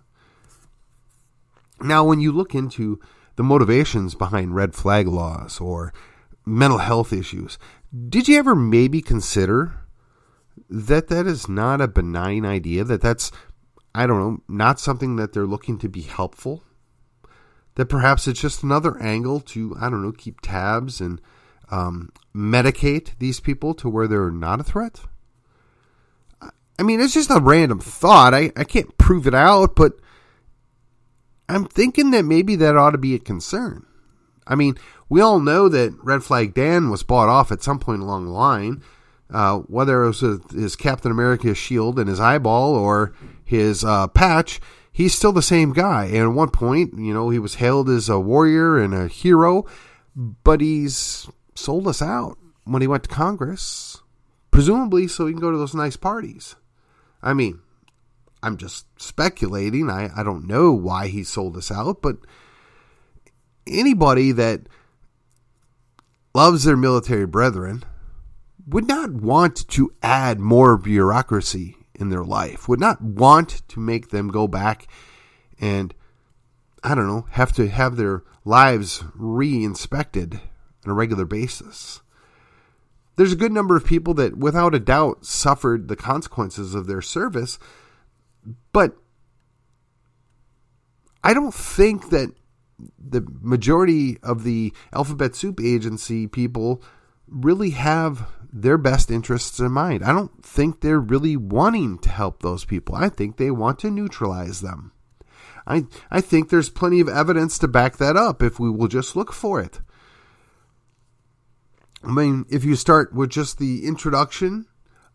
Now, 1.80 2.04
when 2.04 2.20
you 2.20 2.30
look 2.30 2.54
into 2.54 3.00
the 3.34 3.42
motivations 3.42 4.14
behind 4.14 4.54
red 4.54 4.76
flag 4.76 5.08
laws 5.08 5.60
or 5.60 5.92
mental 6.46 6.78
health 6.78 7.12
issues, 7.12 7.58
did 8.08 8.28
you 8.28 8.38
ever 8.38 8.54
maybe 8.54 9.00
consider 9.00 9.74
that 10.68 11.08
that 11.08 11.26
is 11.26 11.48
not 11.48 11.80
a 11.80 11.88
benign 11.88 12.44
idea? 12.44 12.84
That 12.84 13.00
that's, 13.00 13.30
I 13.94 14.06
don't 14.06 14.18
know, 14.18 14.42
not 14.48 14.80
something 14.80 15.16
that 15.16 15.32
they're 15.32 15.46
looking 15.46 15.78
to 15.78 15.88
be 15.88 16.02
helpful? 16.02 16.62
That 17.76 17.86
perhaps 17.86 18.26
it's 18.26 18.40
just 18.40 18.62
another 18.62 19.00
angle 19.00 19.40
to, 19.40 19.76
I 19.80 19.88
don't 19.88 20.02
know, 20.02 20.12
keep 20.12 20.40
tabs 20.40 21.00
and 21.00 21.20
um, 21.70 22.10
medicate 22.34 23.18
these 23.18 23.40
people 23.40 23.74
to 23.74 23.88
where 23.88 24.08
they're 24.08 24.30
not 24.30 24.60
a 24.60 24.64
threat? 24.64 25.00
I 26.78 26.82
mean, 26.82 27.00
it's 27.00 27.14
just 27.14 27.30
a 27.30 27.40
random 27.40 27.78
thought. 27.78 28.34
I, 28.34 28.52
I 28.56 28.64
can't 28.64 28.96
prove 28.98 29.26
it 29.26 29.34
out, 29.34 29.74
but 29.76 29.94
I'm 31.48 31.64
thinking 31.64 32.10
that 32.10 32.24
maybe 32.24 32.56
that 32.56 32.76
ought 32.76 32.90
to 32.90 32.98
be 32.98 33.14
a 33.14 33.18
concern. 33.18 33.86
I 34.46 34.54
mean, 34.54 34.76
we 35.08 35.20
all 35.20 35.40
know 35.40 35.68
that 35.68 35.96
Red 36.02 36.24
Flag 36.24 36.54
Dan 36.54 36.90
was 36.90 37.02
bought 37.02 37.28
off 37.28 37.52
at 37.52 37.62
some 37.62 37.78
point 37.78 38.02
along 38.02 38.26
the 38.26 38.32
line, 38.32 38.82
uh, 39.30 39.58
whether 39.58 40.02
it 40.04 40.08
was 40.08 40.40
his 40.52 40.76
Captain 40.76 41.10
America 41.10 41.54
shield 41.54 41.98
and 41.98 42.08
his 42.08 42.20
eyeball 42.20 42.74
or 42.74 43.14
his 43.44 43.84
uh, 43.84 44.08
patch. 44.08 44.60
He's 44.92 45.14
still 45.14 45.32
the 45.32 45.42
same 45.42 45.72
guy. 45.72 46.06
And 46.06 46.16
at 46.16 46.26
one 46.28 46.50
point, 46.50 46.94
you 46.98 47.12
know, 47.12 47.28
he 47.28 47.38
was 47.38 47.56
hailed 47.56 47.88
as 47.88 48.08
a 48.08 48.18
warrior 48.18 48.78
and 48.78 48.94
a 48.94 49.08
hero, 49.08 49.64
but 50.14 50.60
he's 50.60 51.28
sold 51.54 51.86
us 51.86 52.00
out 52.00 52.38
when 52.64 52.82
he 52.82 52.88
went 52.88 53.04
to 53.04 53.08
Congress, 53.08 54.02
presumably 54.50 55.06
so 55.06 55.26
he 55.26 55.32
can 55.32 55.40
go 55.40 55.52
to 55.52 55.58
those 55.58 55.74
nice 55.74 55.96
parties. 55.96 56.56
I 57.22 57.34
mean, 57.34 57.60
I'm 58.42 58.56
just 58.56 58.86
speculating. 59.00 59.90
I, 59.90 60.10
I 60.16 60.22
don't 60.22 60.46
know 60.46 60.72
why 60.72 61.08
he 61.08 61.24
sold 61.24 61.56
us 61.56 61.70
out, 61.70 62.00
but 62.02 62.16
anybody 63.66 64.32
that 64.32 64.62
loves 66.36 66.64
their 66.64 66.76
military 66.76 67.24
brethren 67.24 67.82
would 68.66 68.86
not 68.86 69.10
want 69.10 69.66
to 69.68 69.90
add 70.02 70.38
more 70.38 70.76
bureaucracy 70.76 71.74
in 71.94 72.10
their 72.10 72.22
life, 72.22 72.68
would 72.68 72.78
not 72.78 73.00
want 73.00 73.66
to 73.68 73.80
make 73.80 74.10
them 74.10 74.28
go 74.28 74.46
back 74.46 74.86
and, 75.58 75.94
I 76.84 76.94
don't 76.94 77.06
know, 77.06 77.26
have 77.30 77.54
to 77.54 77.68
have 77.68 77.96
their 77.96 78.22
lives 78.44 79.02
re 79.14 79.64
inspected 79.64 80.34
on 80.84 80.90
a 80.90 80.94
regular 80.94 81.24
basis. 81.24 82.02
There's 83.16 83.32
a 83.32 83.36
good 83.36 83.52
number 83.52 83.74
of 83.74 83.86
people 83.86 84.12
that, 84.14 84.36
without 84.36 84.74
a 84.74 84.78
doubt, 84.78 85.24
suffered 85.24 85.88
the 85.88 85.96
consequences 85.96 86.74
of 86.74 86.86
their 86.86 87.00
service, 87.00 87.58
but 88.74 88.94
I 91.24 91.32
don't 91.32 91.54
think 91.54 92.10
that 92.10 92.34
the 92.98 93.26
majority 93.40 94.18
of 94.22 94.44
the 94.44 94.72
Alphabet 94.92 95.34
Soup 95.34 95.60
Agency 95.60 96.26
people 96.26 96.82
really 97.28 97.70
have 97.70 98.28
their 98.52 98.78
best 98.78 99.10
interests 99.10 99.58
in 99.58 99.72
mind. 99.72 100.04
I 100.04 100.12
don't 100.12 100.44
think 100.44 100.80
they're 100.80 101.00
really 101.00 101.36
wanting 101.36 101.98
to 101.98 102.08
help 102.08 102.42
those 102.42 102.64
people. 102.64 102.94
I 102.94 103.08
think 103.08 103.36
they 103.36 103.50
want 103.50 103.78
to 103.80 103.90
neutralize 103.90 104.60
them. 104.60 104.92
I 105.66 105.86
I 106.10 106.20
think 106.20 106.48
there's 106.48 106.70
plenty 106.70 107.00
of 107.00 107.08
evidence 107.08 107.58
to 107.58 107.68
back 107.68 107.96
that 107.96 108.16
up 108.16 108.42
if 108.42 108.60
we 108.60 108.70
will 108.70 108.88
just 108.88 109.16
look 109.16 109.32
for 109.32 109.60
it. 109.60 109.80
I 112.04 112.12
mean, 112.12 112.46
if 112.48 112.64
you 112.64 112.76
start 112.76 113.12
with 113.12 113.30
just 113.30 113.58
the 113.58 113.84
introduction 113.84 114.66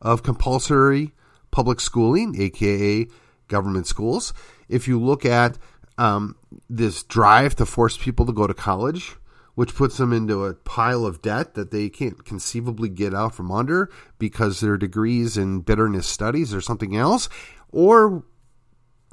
of 0.02 0.24
compulsory 0.24 1.14
public 1.52 1.80
schooling, 1.80 2.36
aka 2.40 3.08
government 3.48 3.88
schools, 3.88 4.34
if 4.68 4.88
you 4.88 5.00
look 5.00 5.26
at 5.26 5.58
um, 6.02 6.36
this 6.68 7.04
drive 7.04 7.56
to 7.56 7.66
force 7.66 7.96
people 7.96 8.26
to 8.26 8.34
go 8.34 8.48
to 8.48 8.56
college, 8.56 9.18
which 9.54 9.76
puts 9.76 9.98
them 9.98 10.12
into 10.12 10.46
a 10.46 10.56
pile 10.56 11.06
of 11.06 11.22
debt 11.22 11.54
that 11.54 11.70
they 11.70 11.90
can't 11.90 12.26
conceivably 12.26 12.90
get 12.90 13.14
out 13.14 13.36
from 13.36 13.52
under 13.52 13.88
because 14.18 14.60
their 14.60 14.78
degrees 14.78 15.38
in 15.38 15.62
bitterness 15.62 16.08
studies 16.08 16.56
or 16.56 16.62
something 16.62 16.96
else. 16.96 17.30
Or 17.72 18.24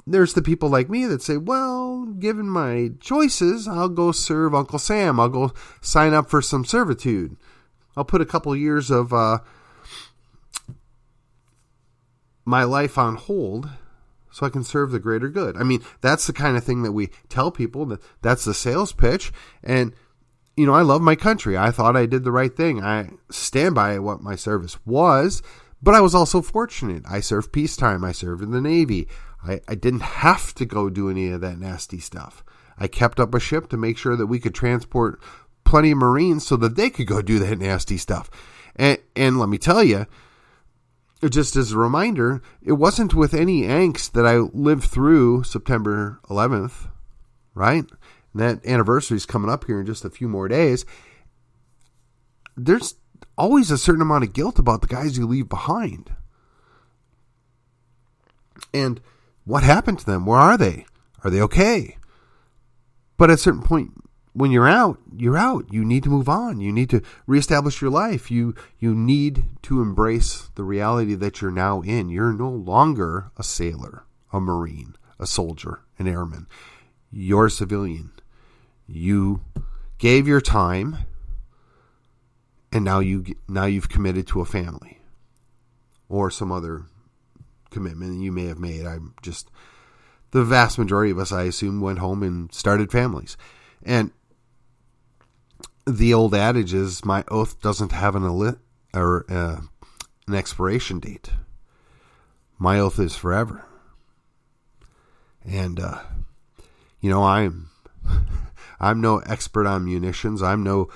there's 0.07 0.33
the 0.33 0.41
people 0.41 0.67
like 0.67 0.89
me 0.89 1.05
that 1.05 1.21
say, 1.21 1.37
well, 1.37 2.07
given 2.07 2.49
my 2.49 2.89
choices, 2.99 3.67
I'll 3.67 3.89
go 3.89 4.11
serve 4.11 4.55
Uncle 4.55 4.79
Sam. 4.79 5.19
I'll 5.19 5.29
go 5.29 5.53
sign 5.81 6.15
up 6.15 6.27
for 6.27 6.41
some 6.41 6.65
servitude. 6.65 7.37
I'll 7.95 8.03
put 8.03 8.21
a 8.21 8.25
couple 8.25 8.55
years 8.55 8.89
of 8.89 9.13
uh, 9.13 9.39
my 12.45 12.63
life 12.63 12.97
on 12.97 13.15
hold 13.15 13.69
so 14.31 14.45
I 14.45 14.49
can 14.49 14.63
serve 14.63 14.91
the 14.91 14.99
greater 14.99 15.29
good. 15.29 15.57
I 15.57 15.63
mean, 15.63 15.83
that's 16.01 16.27
the 16.27 16.33
kind 16.33 16.57
of 16.57 16.63
thing 16.63 16.83
that 16.83 16.91
we 16.91 17.09
tell 17.29 17.51
people 17.51 17.85
that 17.87 18.01
that's 18.21 18.45
the 18.45 18.53
sales 18.53 18.93
pitch. 18.93 19.31
And, 19.63 19.93
you 20.55 20.65
know, 20.65 20.73
I 20.73 20.81
love 20.81 21.01
my 21.01 21.15
country. 21.15 21.57
I 21.57 21.71
thought 21.71 21.95
I 21.95 22.05
did 22.05 22.23
the 22.23 22.31
right 22.31 22.55
thing. 22.55 22.83
I 22.83 23.09
stand 23.29 23.75
by 23.75 23.99
what 23.99 24.21
my 24.21 24.35
service 24.35 24.77
was, 24.85 25.41
but 25.81 25.95
I 25.95 26.01
was 26.01 26.13
also 26.13 26.41
fortunate. 26.41 27.03
I 27.09 27.19
served 27.21 27.51
peacetime. 27.51 28.03
I 28.03 28.11
served 28.11 28.43
in 28.43 28.51
the 28.51 28.61
Navy. 28.61 29.07
I, 29.45 29.61
I 29.67 29.75
didn't 29.75 30.01
have 30.01 30.53
to 30.55 30.65
go 30.65 30.89
do 30.89 31.09
any 31.09 31.29
of 31.31 31.41
that 31.41 31.59
nasty 31.59 31.99
stuff. 31.99 32.43
I 32.77 32.87
kept 32.87 33.19
up 33.19 33.33
a 33.33 33.39
ship 33.39 33.69
to 33.69 33.77
make 33.77 33.97
sure 33.97 34.15
that 34.15 34.27
we 34.27 34.39
could 34.39 34.55
transport 34.55 35.21
plenty 35.63 35.91
of 35.91 35.97
Marines 35.97 36.45
so 36.45 36.55
that 36.57 36.75
they 36.75 36.89
could 36.89 37.07
go 37.07 37.21
do 37.21 37.39
that 37.39 37.59
nasty 37.59 37.97
stuff. 37.97 38.29
And, 38.75 38.97
and 39.15 39.39
let 39.39 39.49
me 39.49 39.57
tell 39.57 39.83
you, 39.83 40.07
just 41.27 41.55
as 41.55 41.71
a 41.71 41.77
reminder, 41.77 42.41
it 42.61 42.73
wasn't 42.73 43.13
with 43.13 43.33
any 43.33 43.63
angst 43.63 44.11
that 44.13 44.25
I 44.25 44.37
lived 44.37 44.85
through 44.85 45.43
September 45.43 46.19
11th, 46.29 46.89
right? 47.53 47.85
And 48.33 48.41
that 48.41 48.65
anniversary 48.65 49.17
is 49.17 49.25
coming 49.25 49.51
up 49.51 49.65
here 49.65 49.81
in 49.81 49.85
just 49.85 50.05
a 50.05 50.09
few 50.09 50.29
more 50.29 50.47
days. 50.47 50.85
There's 52.55 52.95
always 53.37 53.71
a 53.71 53.77
certain 53.77 54.01
amount 54.01 54.23
of 54.23 54.33
guilt 54.33 54.59
about 54.59 54.81
the 54.81 54.87
guys 54.87 55.17
you 55.17 55.27
leave 55.27 55.49
behind. 55.49 56.15
And 58.73 59.01
what 59.45 59.63
happened 59.63 59.99
to 59.99 60.05
them? 60.05 60.25
Where 60.25 60.39
are 60.39 60.57
they? 60.57 60.85
Are 61.23 61.29
they 61.29 61.41
okay? 61.41 61.97
But 63.17 63.29
at 63.29 63.35
a 63.35 63.37
certain 63.37 63.63
point, 63.63 63.91
when 64.39 64.51
you're 64.51 64.69
out, 64.69 64.99
you're 65.17 65.37
out. 65.37 65.65
You 65.69 65.83
need 65.83 66.03
to 66.03 66.09
move 66.09 66.29
on. 66.29 66.61
You 66.61 66.71
need 66.71 66.89
to 66.91 67.01
reestablish 67.27 67.81
your 67.81 67.91
life. 67.91 68.31
You 68.31 68.55
you 68.79 68.95
need 68.95 69.43
to 69.63 69.81
embrace 69.81 70.49
the 70.55 70.63
reality 70.63 71.13
that 71.15 71.41
you're 71.41 71.51
now 71.51 71.81
in. 71.81 72.07
You're 72.07 72.31
no 72.31 72.49
longer 72.49 73.31
a 73.35 73.43
sailor, 73.43 74.03
a 74.31 74.39
marine, 74.39 74.95
a 75.19 75.27
soldier, 75.27 75.81
an 75.97 76.07
airman. 76.07 76.47
You're 77.11 77.47
a 77.47 77.51
civilian. 77.51 78.11
You 78.87 79.41
gave 79.97 80.25
your 80.25 80.39
time 80.39 80.99
and 82.71 82.85
now 82.85 82.99
you 82.99 83.25
now 83.49 83.65
you've 83.65 83.89
committed 83.89 84.25
to 84.27 84.39
a 84.39 84.45
family 84.45 85.01
or 86.07 86.31
some 86.31 86.49
other 86.49 86.83
commitment 87.71 88.21
you 88.21 88.31
may 88.31 88.45
have 88.45 88.57
made. 88.57 88.85
I'm 88.85 89.15
just 89.21 89.49
the 90.31 90.45
vast 90.45 90.79
majority 90.79 91.11
of 91.11 91.19
us, 91.19 91.33
I 91.33 91.43
assume, 91.43 91.81
went 91.81 91.99
home 91.99 92.23
and 92.23 92.53
started 92.53 92.89
families. 92.89 93.35
And 93.83 94.11
the 95.89 96.13
old 96.13 96.33
adage 96.35 96.73
is, 96.73 97.05
"My 97.05 97.23
oath 97.29 97.61
doesn't 97.61 97.91
have 97.91 98.15
an 98.15 98.23
elit 98.23 98.57
or 98.93 99.25
uh, 99.29 99.61
an 100.27 100.35
expiration 100.35 100.99
date. 100.99 101.31
My 102.57 102.79
oath 102.79 102.99
is 102.99 103.15
forever." 103.15 103.65
And 105.45 105.79
uh, 105.79 105.99
you 106.99 107.09
know, 107.09 107.23
I'm 107.23 107.69
I'm 108.79 109.01
no 109.01 109.19
expert 109.19 109.65
on 109.65 109.85
munitions. 109.85 110.41
I'm 110.41 110.63
no 110.63 110.89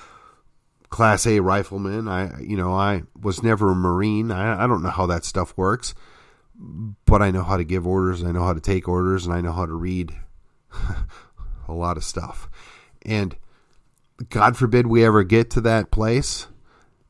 class 0.90 1.26
A 1.26 1.40
rifleman. 1.40 2.08
I 2.08 2.40
you 2.42 2.58
know, 2.58 2.74
I 2.74 3.04
was 3.20 3.44
never 3.44 3.72
a 3.72 3.76
marine. 3.76 4.32
I, 4.32 4.64
I 4.64 4.68
don't 4.68 4.84
know 4.84 4.90
how 4.90 5.08
that 5.08 5.26
stuff 5.26 5.58
works 5.58 5.94
but 7.06 7.22
I 7.22 7.32
know 7.32 7.44
how 7.44 7.58
to 7.58 7.64
give 7.64 7.88
orders, 7.88 8.24
I 8.24 8.32
know 8.32 8.44
how 8.44 8.54
to 8.54 8.62
take 8.62 8.88
orders, 8.88 9.26
and 9.26 9.34
I 9.34 9.42
know 9.42 9.52
how 9.52 9.66
to 9.66 9.74
read 9.74 10.14
a 11.68 11.74
lot 11.74 11.98
of 11.98 12.04
stuff. 12.04 12.50
And 13.04 13.36
God 14.30 14.58
forbid 14.58 14.88
we 14.88 15.06
ever 15.06 15.24
get 15.24 15.50
to 15.52 15.62
that 15.62 15.92
place 15.92 16.48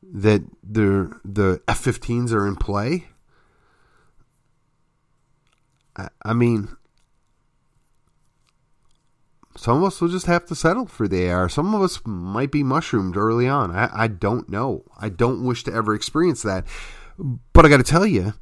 that 0.02 0.42
the 0.62 1.12
the 1.24 1.60
F-15s 1.68 2.32
are 2.32 2.46
in 2.46 2.56
play. 2.56 3.06
I, 5.96 6.08
I 6.24 6.32
mean, 6.32 6.76
some 9.56 9.78
of 9.78 9.84
us 9.84 10.00
will 10.00 10.08
just 10.08 10.26
have 10.26 10.44
to 10.46 10.54
settle 10.54 10.86
for 10.86 11.06
the 11.06 11.28
AR. 11.28 11.48
Some 11.48 11.74
of 11.74 11.82
us 11.82 12.00
might 12.04 12.50
be 12.50 12.62
mushroomed 12.62 13.16
early 13.16 13.48
on. 13.48 13.70
I, 13.70 13.90
I 13.92 14.08
don't 14.08 14.48
know. 14.48 14.84
I 14.98 15.08
don't 15.08 15.44
wish 15.44 15.64
to 15.64 15.72
ever 15.72 15.94
experience 15.94 16.42
that. 16.42 16.66
But 17.52 17.64
I 17.64 17.68
got 17.68 17.76
to 17.76 17.84
tell 17.84 18.06
you, 18.06 18.34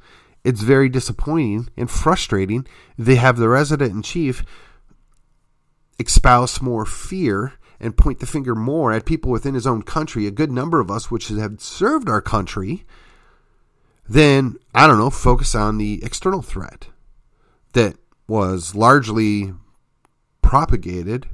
it's 0.44 0.62
very 0.62 0.88
disappointing 0.88 1.68
and 1.76 1.90
frustrating. 1.90 2.66
They 2.96 3.16
have 3.16 3.36
the 3.36 3.48
resident 3.48 3.92
in 3.92 4.02
chief 4.02 4.44
espouse 5.98 6.60
more 6.60 6.86
fear 6.86 7.52
and 7.82 7.96
point 7.96 8.20
the 8.20 8.26
finger 8.26 8.54
more 8.54 8.92
at 8.92 9.04
people 9.04 9.30
within 9.30 9.54
his 9.54 9.66
own 9.66 9.82
country, 9.82 10.26
a 10.26 10.30
good 10.30 10.52
number 10.52 10.80
of 10.80 10.90
us 10.90 11.10
which 11.10 11.28
have 11.28 11.60
served 11.60 12.08
our 12.08 12.22
country, 12.22 12.86
than, 14.08 14.56
I 14.74 14.86
don't 14.86 14.98
know, 14.98 15.10
focus 15.10 15.54
on 15.54 15.78
the 15.78 16.00
external 16.02 16.42
threat 16.42 16.88
that 17.72 17.96
was 18.28 18.74
largely 18.74 19.52
propagated 20.42 21.26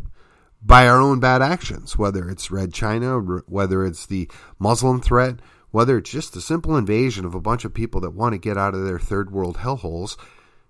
by 0.63 0.89
our 0.89 1.01
own 1.01 1.21
bad 1.21 1.43
actions, 1.43 1.99
whether 1.99 2.29
it's 2.29 2.51
Red 2.51 2.73
China, 2.73 3.19
whether 3.47 3.85
it's 3.85 4.07
the 4.07 4.29
Muslim 4.59 5.01
threat, 5.01 5.37
whether 5.71 5.99
it's 5.99 6.11
just 6.11 6.37
a 6.37 6.41
simple 6.41 6.77
invasion 6.77 7.25
of 7.25 7.35
a 7.35 7.41
bunch 7.41 7.65
of 7.65 7.75
people 7.75 8.01
that 8.01 8.15
want 8.15 8.33
to 8.33 8.39
get 8.39 8.57
out 8.57 8.75
of 8.75 8.85
their 8.85 8.99
third 8.99 9.31
world 9.31 9.59
hellholes 9.59 10.17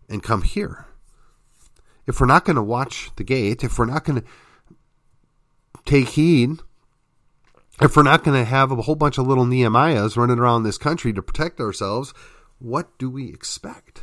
and 0.08 0.22
come 0.22 0.42
here. 0.42 0.86
If 2.06 2.20
we're 2.20 2.26
not 2.26 2.44
going 2.44 2.56
to 2.56 2.62
watch 2.62 3.10
the 3.16 3.24
gate, 3.24 3.62
if 3.62 3.78
we're 3.78 3.86
not 3.86 4.04
going 4.04 4.22
to 4.22 4.26
take 5.88 6.10
heed, 6.10 6.58
if 7.80 7.96
we're 7.96 8.02
not 8.02 8.24
going 8.24 8.38
to 8.38 8.44
have 8.44 8.70
a 8.70 8.82
whole 8.82 8.94
bunch 8.94 9.18
of 9.18 9.26
little 9.26 9.46
Nehemiahs 9.46 10.16
running 10.16 10.38
around 10.38 10.62
this 10.62 10.78
country 10.78 11.12
to 11.12 11.22
protect 11.22 11.60
ourselves, 11.60 12.12
what 12.58 12.96
do 12.98 13.08
we 13.08 13.28
expect? 13.28 14.02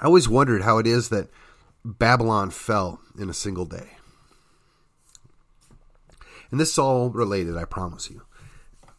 I 0.00 0.06
always 0.06 0.28
wondered 0.28 0.62
how 0.62 0.78
it 0.78 0.86
is 0.86 1.08
that 1.10 1.28
Babylon 1.84 2.50
fell 2.50 3.00
in 3.18 3.28
a 3.28 3.34
single 3.34 3.64
day. 3.64 3.90
And 6.50 6.60
this 6.60 6.72
is 6.72 6.78
all 6.78 7.10
related, 7.10 7.56
I 7.56 7.64
promise 7.64 8.10
you. 8.10 8.22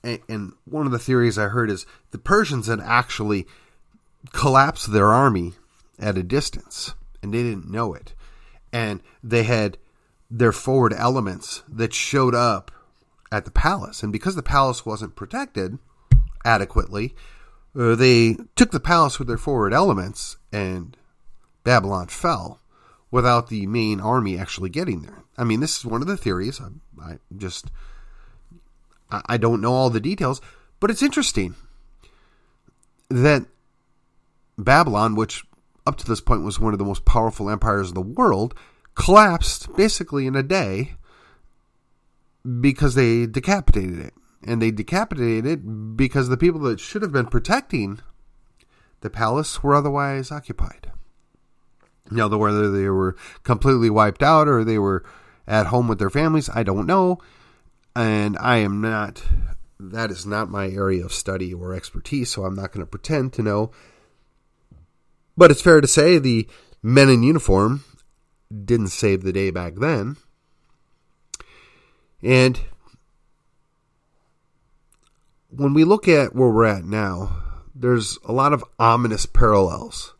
And, 0.03 0.19
and 0.27 0.53
one 0.65 0.85
of 0.85 0.91
the 0.91 0.99
theories 0.99 1.37
I 1.37 1.47
heard 1.47 1.69
is 1.69 1.85
the 2.11 2.17
Persians 2.17 2.67
had 2.67 2.79
actually 2.81 3.47
collapsed 4.33 4.91
their 4.91 5.07
army 5.07 5.53
at 5.97 6.17
a 6.17 6.23
distance, 6.23 6.93
and 7.25 7.33
they 7.33 7.43
didn't 7.43 7.69
know 7.69 7.93
it. 7.93 8.13
And 8.71 9.01
they 9.23 9.43
had 9.43 9.77
their 10.29 10.51
forward 10.51 10.93
elements 10.93 11.63
that 11.67 11.93
showed 11.93 12.35
up 12.35 12.71
at 13.31 13.45
the 13.45 13.51
palace. 13.51 14.03
And 14.03 14.13
because 14.13 14.35
the 14.35 14.43
palace 14.43 14.85
wasn't 14.85 15.15
protected 15.15 15.79
adequately, 16.45 17.15
uh, 17.77 17.95
they 17.95 18.37
took 18.55 18.71
the 18.71 18.79
palace 18.79 19.17
with 19.17 19.27
their 19.27 19.37
forward 19.37 19.73
elements, 19.73 20.37
and 20.51 20.95
Babylon 21.63 22.07
fell 22.07 22.61
without 23.11 23.49
the 23.49 23.65
main 23.65 23.99
army 23.99 24.37
actually 24.37 24.69
getting 24.69 25.01
there. 25.01 25.23
I 25.37 25.43
mean, 25.43 25.59
this 25.59 25.77
is 25.77 25.85
one 25.85 26.01
of 26.01 26.07
the 26.07 26.15
theories. 26.15 26.61
I, 26.61 26.69
I 27.03 27.17
just 27.35 27.71
I 29.11 29.37
don't 29.37 29.61
know 29.61 29.73
all 29.73 29.89
the 29.89 29.99
details, 29.99 30.41
but 30.79 30.89
it's 30.89 31.03
interesting 31.03 31.55
that 33.09 33.45
Babylon, 34.57 35.15
which 35.15 35.43
up 35.85 35.97
to 35.97 36.05
this 36.05 36.21
point 36.21 36.43
was 36.43 36.59
one 36.59 36.73
of 36.73 36.79
the 36.79 36.85
most 36.85 37.05
powerful 37.05 37.49
empires 37.49 37.89
in 37.89 37.93
the 37.95 38.01
world, 38.01 38.53
collapsed 38.95 39.75
basically 39.75 40.25
in 40.27 40.35
a 40.35 40.43
day 40.43 40.95
because 42.59 42.95
they 42.95 43.25
decapitated 43.25 43.99
it. 43.99 44.13
And 44.43 44.61
they 44.61 44.71
decapitated 44.71 45.45
it 45.45 45.97
because 45.97 46.29
the 46.29 46.37
people 46.37 46.61
that 46.61 46.79
should 46.79 47.01
have 47.01 47.11
been 47.11 47.25
protecting 47.27 47.99
the 49.01 49.09
palace 49.09 49.63
were 49.63 49.75
otherwise 49.75 50.31
occupied. 50.31 50.91
Now, 52.11 52.27
whether 52.27 52.69
they 52.69 52.89
were 52.89 53.15
completely 53.43 53.89
wiped 53.89 54.21
out 54.21 54.47
or 54.47 54.63
they 54.63 54.77
were 54.77 55.03
at 55.47 55.67
home 55.67 55.87
with 55.87 55.99
their 55.99 56.09
families. 56.09 56.49
I 56.53 56.63
don't 56.63 56.85
know. 56.85 57.19
And 57.95 58.37
I 58.39 58.57
am 58.57 58.81
not, 58.81 59.23
that 59.79 60.11
is 60.11 60.25
not 60.25 60.49
my 60.49 60.67
area 60.67 61.05
of 61.05 61.13
study 61.13 61.53
or 61.53 61.73
expertise, 61.73 62.31
so 62.31 62.43
I'm 62.43 62.55
not 62.55 62.71
going 62.71 62.85
to 62.85 62.89
pretend 62.89 63.33
to 63.33 63.43
know. 63.43 63.71
But 65.37 65.51
it's 65.51 65.61
fair 65.61 65.81
to 65.81 65.87
say 65.87 66.17
the 66.17 66.47
men 66.81 67.09
in 67.09 67.23
uniform 67.23 67.83
didn't 68.63 68.89
save 68.89 69.23
the 69.23 69.33
day 69.33 69.51
back 69.51 69.75
then. 69.75 70.17
And 72.23 72.59
when 75.49 75.73
we 75.73 75.83
look 75.83 76.07
at 76.07 76.35
where 76.35 76.49
we're 76.49 76.65
at 76.65 76.85
now, 76.85 77.43
there's 77.73 78.17
a 78.25 78.31
lot 78.31 78.53
of 78.53 78.63
ominous 78.79 79.25
parallels 79.25 80.15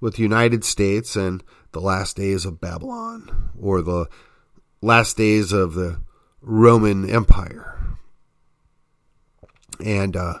with 0.00 0.16
the 0.16 0.22
United 0.22 0.64
States 0.64 1.16
and 1.16 1.42
the 1.72 1.80
last 1.80 2.16
days 2.16 2.44
of 2.44 2.60
Babylon 2.60 3.50
or 3.60 3.82
the 3.82 4.06
last 4.80 5.16
days 5.16 5.52
of 5.52 5.74
the 5.74 6.00
Roman 6.40 7.08
Empire. 7.08 7.98
And, 9.84 10.16
uh, 10.16 10.40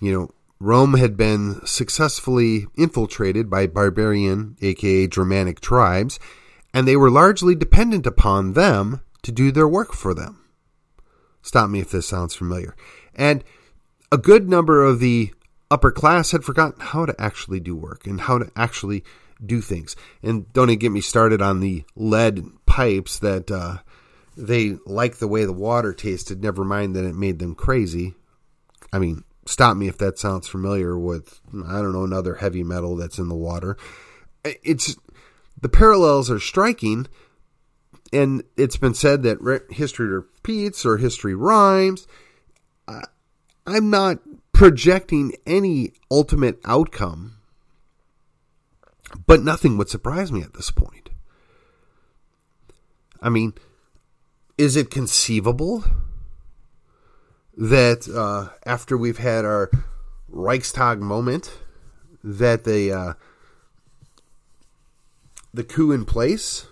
you 0.00 0.12
know, 0.12 0.30
Rome 0.64 0.94
had 0.94 1.14
been 1.14 1.60
successfully 1.66 2.66
infiltrated 2.74 3.50
by 3.50 3.66
barbarian, 3.66 4.56
aka 4.62 5.06
Germanic 5.06 5.60
tribes, 5.60 6.18
and 6.72 6.88
they 6.88 6.96
were 6.96 7.10
largely 7.10 7.54
dependent 7.54 8.06
upon 8.06 8.54
them 8.54 9.02
to 9.24 9.30
do 9.30 9.52
their 9.52 9.68
work 9.68 9.92
for 9.92 10.14
them. 10.14 10.42
Stop 11.42 11.68
me 11.68 11.80
if 11.80 11.90
this 11.90 12.08
sounds 12.08 12.34
familiar. 12.34 12.74
And 13.14 13.44
a 14.10 14.16
good 14.16 14.48
number 14.48 14.82
of 14.82 15.00
the 15.00 15.34
upper 15.70 15.90
class 15.90 16.30
had 16.30 16.44
forgotten 16.44 16.80
how 16.80 17.04
to 17.04 17.20
actually 17.20 17.60
do 17.60 17.76
work 17.76 18.06
and 18.06 18.22
how 18.22 18.38
to 18.38 18.50
actually 18.56 19.04
do 19.44 19.60
things. 19.60 19.94
And 20.22 20.50
don't 20.54 20.70
even 20.70 20.78
get 20.78 20.92
me 20.92 21.02
started 21.02 21.42
on 21.42 21.60
the 21.60 21.84
lead 21.94 22.42
pipes 22.64 23.18
that 23.18 23.50
uh, 23.50 23.80
they 24.34 24.78
liked 24.86 25.20
the 25.20 25.28
way 25.28 25.44
the 25.44 25.52
water 25.52 25.92
tasted, 25.92 26.42
never 26.42 26.64
mind 26.64 26.96
that 26.96 27.04
it 27.04 27.14
made 27.14 27.38
them 27.38 27.54
crazy. 27.54 28.14
I 28.94 28.98
mean, 28.98 29.24
stop 29.46 29.76
me 29.76 29.88
if 29.88 29.98
that 29.98 30.18
sounds 30.18 30.48
familiar 30.48 30.98
with, 30.98 31.40
I 31.66 31.80
don't 31.80 31.92
know, 31.92 32.04
another 32.04 32.36
heavy 32.36 32.64
metal 32.64 32.96
that's 32.96 33.18
in 33.18 33.28
the 33.28 33.34
water. 33.34 33.76
It's 34.44 34.96
the 35.60 35.68
parallels 35.68 36.30
are 36.30 36.40
striking, 36.40 37.06
and 38.12 38.42
it's 38.56 38.76
been 38.76 38.94
said 38.94 39.22
that 39.22 39.66
history 39.70 40.06
repeats 40.06 40.84
or 40.84 40.98
history 40.98 41.34
rhymes. 41.34 42.06
I'm 43.66 43.90
not 43.90 44.18
projecting 44.52 45.32
any 45.46 45.92
ultimate 46.10 46.60
outcome 46.64 47.34
but 49.26 49.42
nothing 49.42 49.76
would 49.76 49.88
surprise 49.88 50.32
me 50.32 50.42
at 50.42 50.54
this 50.54 50.70
point. 50.70 51.10
I 53.20 53.28
mean, 53.28 53.54
is 54.58 54.76
it 54.76 54.90
conceivable 54.90 55.84
that 57.56 58.08
uh, 58.08 58.52
after 58.66 58.96
we've 58.96 59.18
had 59.18 59.44
our 59.44 59.70
Reichstag 60.28 61.00
moment, 61.00 61.56
that 62.22 62.64
the 62.64 62.92
uh, 62.92 63.12
the 65.52 65.64
coup 65.64 65.92
in 65.92 66.04
place, 66.04 66.66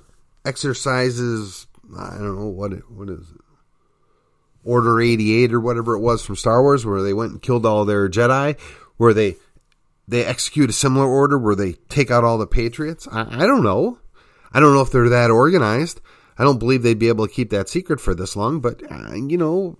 exercises 0.45 1.67
I 1.97 2.17
don't 2.19 2.39
know 2.39 2.47
what 2.47 2.73
it, 2.73 2.91
what 2.91 3.09
is 3.09 3.31
it, 3.31 3.41
Order 4.65 5.01
eighty 5.01 5.43
eight 5.43 5.53
or 5.53 5.61
whatever 5.61 5.95
it 5.95 6.01
was 6.01 6.25
from 6.25 6.37
Star 6.37 6.63
Wars, 6.63 6.87
where 6.87 7.03
they 7.03 7.13
went 7.13 7.33
and 7.33 7.43
killed 7.43 7.67
all 7.67 7.85
their 7.85 8.09
Jedi, 8.09 8.59
where 8.97 9.13
they 9.13 9.37
they 10.07 10.25
execute 10.25 10.71
a 10.71 10.73
similar 10.73 11.07
order 11.07 11.39
where 11.39 11.57
they 11.57 11.73
take 11.89 12.11
out 12.11 12.25
all 12.25 12.39
the 12.39 12.47
Patriots. 12.47 13.09
I, 13.11 13.43
I 13.43 13.47
don't 13.47 13.63
know. 13.63 13.99
I 14.53 14.61
don't 14.61 14.75
know 14.75 14.83
if 14.83 14.93
they're 14.93 15.09
that 15.09 15.31
organized. 15.31 16.01
I 16.39 16.45
don't 16.45 16.59
believe 16.59 16.83
they'd 16.83 16.99
be 16.99 17.09
able 17.09 17.27
to 17.27 17.33
keep 17.33 17.51
that 17.51 17.69
secret 17.69 18.01
for 18.01 18.15
this 18.15 18.37
long, 18.37 18.61
but 18.61 18.83
uh, 18.91 19.15
you 19.15 19.37
know, 19.37 19.79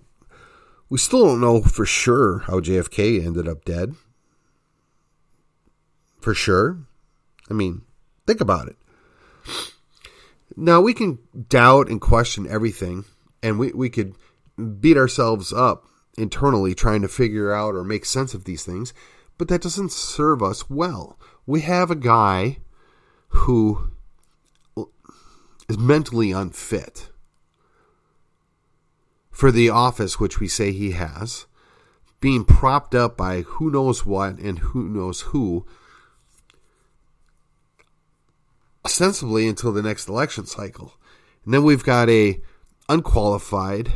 we 0.93 0.99
still 0.99 1.25
don't 1.25 1.41
know 1.41 1.59
for 1.59 1.87
sure 1.87 2.43
how 2.45 2.59
JFK 2.59 3.25
ended 3.25 3.47
up 3.47 3.65
dead. 3.65 3.95
For 6.21 6.35
sure. 6.35 6.85
I 7.49 7.55
mean, 7.55 7.81
think 8.27 8.39
about 8.39 8.67
it. 8.67 8.77
Now, 10.55 10.81
we 10.81 10.93
can 10.93 11.17
doubt 11.49 11.89
and 11.89 11.99
question 11.99 12.45
everything, 12.45 13.05
and 13.41 13.57
we, 13.57 13.71
we 13.71 13.89
could 13.89 14.13
beat 14.79 14.95
ourselves 14.95 15.51
up 15.51 15.87
internally 16.15 16.75
trying 16.75 17.01
to 17.01 17.07
figure 17.07 17.51
out 17.51 17.73
or 17.73 17.83
make 17.83 18.05
sense 18.05 18.35
of 18.35 18.43
these 18.43 18.63
things, 18.63 18.93
but 19.39 19.47
that 19.47 19.63
doesn't 19.63 19.91
serve 19.91 20.43
us 20.43 20.69
well. 20.69 21.17
We 21.47 21.61
have 21.61 21.89
a 21.89 21.95
guy 21.95 22.59
who 23.29 23.89
is 25.67 25.79
mentally 25.79 26.31
unfit 26.31 27.09
for 29.33 29.51
the 29.51 29.69
office 29.69 30.19
which 30.19 30.39
we 30.39 30.47
say 30.47 30.71
he 30.71 30.91
has, 30.91 31.47
being 32.21 32.45
propped 32.45 32.95
up 32.95 33.17
by 33.17 33.41
who 33.41 33.69
knows 33.69 34.05
what 34.05 34.37
and 34.37 34.59
who 34.59 34.87
knows 34.87 35.21
who, 35.21 35.65
ostensibly 38.85 39.47
until 39.47 39.73
the 39.73 39.81
next 39.81 40.07
election 40.07 40.45
cycle. 40.45 40.93
And 41.43 41.53
then 41.53 41.63
we've 41.63 41.83
got 41.83 42.09
a 42.09 42.39
unqualified, 42.87 43.91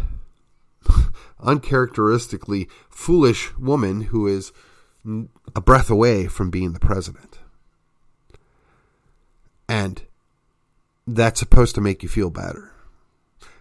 uncharacteristically 1.39 2.67
foolish 2.89 3.55
woman 3.57 4.01
who 4.01 4.27
is 4.27 4.51
a 5.55 5.61
breath 5.61 5.89
away 5.89 6.27
from 6.27 6.49
being 6.49 6.73
the 6.73 6.79
president. 6.79 7.37
And 9.69 10.01
that's 11.05 11.39
supposed 11.39 11.75
to 11.75 11.81
make 11.81 12.01
you 12.01 12.09
feel 12.09 12.31
better. 12.31 12.73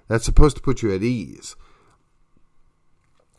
That's 0.09 0.25
supposed 0.25 0.57
to 0.57 0.62
put 0.62 0.83
you 0.83 0.95
at 0.95 1.03
ease. 1.03 1.57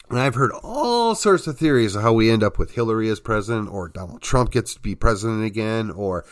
And 0.09 0.19
I've 0.19 0.35
heard 0.35 0.51
all 0.63 1.15
sorts 1.15 1.47
of 1.47 1.57
theories 1.57 1.95
of 1.95 2.01
how 2.01 2.13
we 2.13 2.29
end 2.29 2.43
up 2.43 2.57
with 2.57 2.75
Hillary 2.75 3.09
as 3.09 3.19
president, 3.19 3.69
or 3.69 3.89
Donald 3.89 4.21
Trump 4.21 4.51
gets 4.51 4.73
to 4.75 4.79
be 4.79 4.95
president 4.95 5.43
again, 5.43 5.91
or 5.91 6.23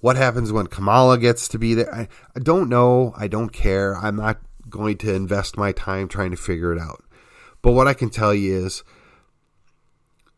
what 0.00 0.16
happens 0.16 0.52
when 0.52 0.68
Kamala 0.68 1.18
gets 1.18 1.48
to 1.48 1.58
be 1.58 1.74
there. 1.74 1.92
I, 1.92 2.08
I 2.36 2.40
don't 2.40 2.68
know. 2.68 3.12
I 3.16 3.26
don't 3.26 3.52
care. 3.52 3.96
I'm 3.96 4.16
not 4.16 4.40
going 4.68 4.96
to 4.98 5.12
invest 5.12 5.56
my 5.56 5.72
time 5.72 6.08
trying 6.08 6.30
to 6.30 6.36
figure 6.36 6.72
it 6.72 6.80
out. 6.80 7.02
But 7.62 7.72
what 7.72 7.88
I 7.88 7.94
can 7.94 8.10
tell 8.10 8.32
you 8.32 8.64
is 8.64 8.84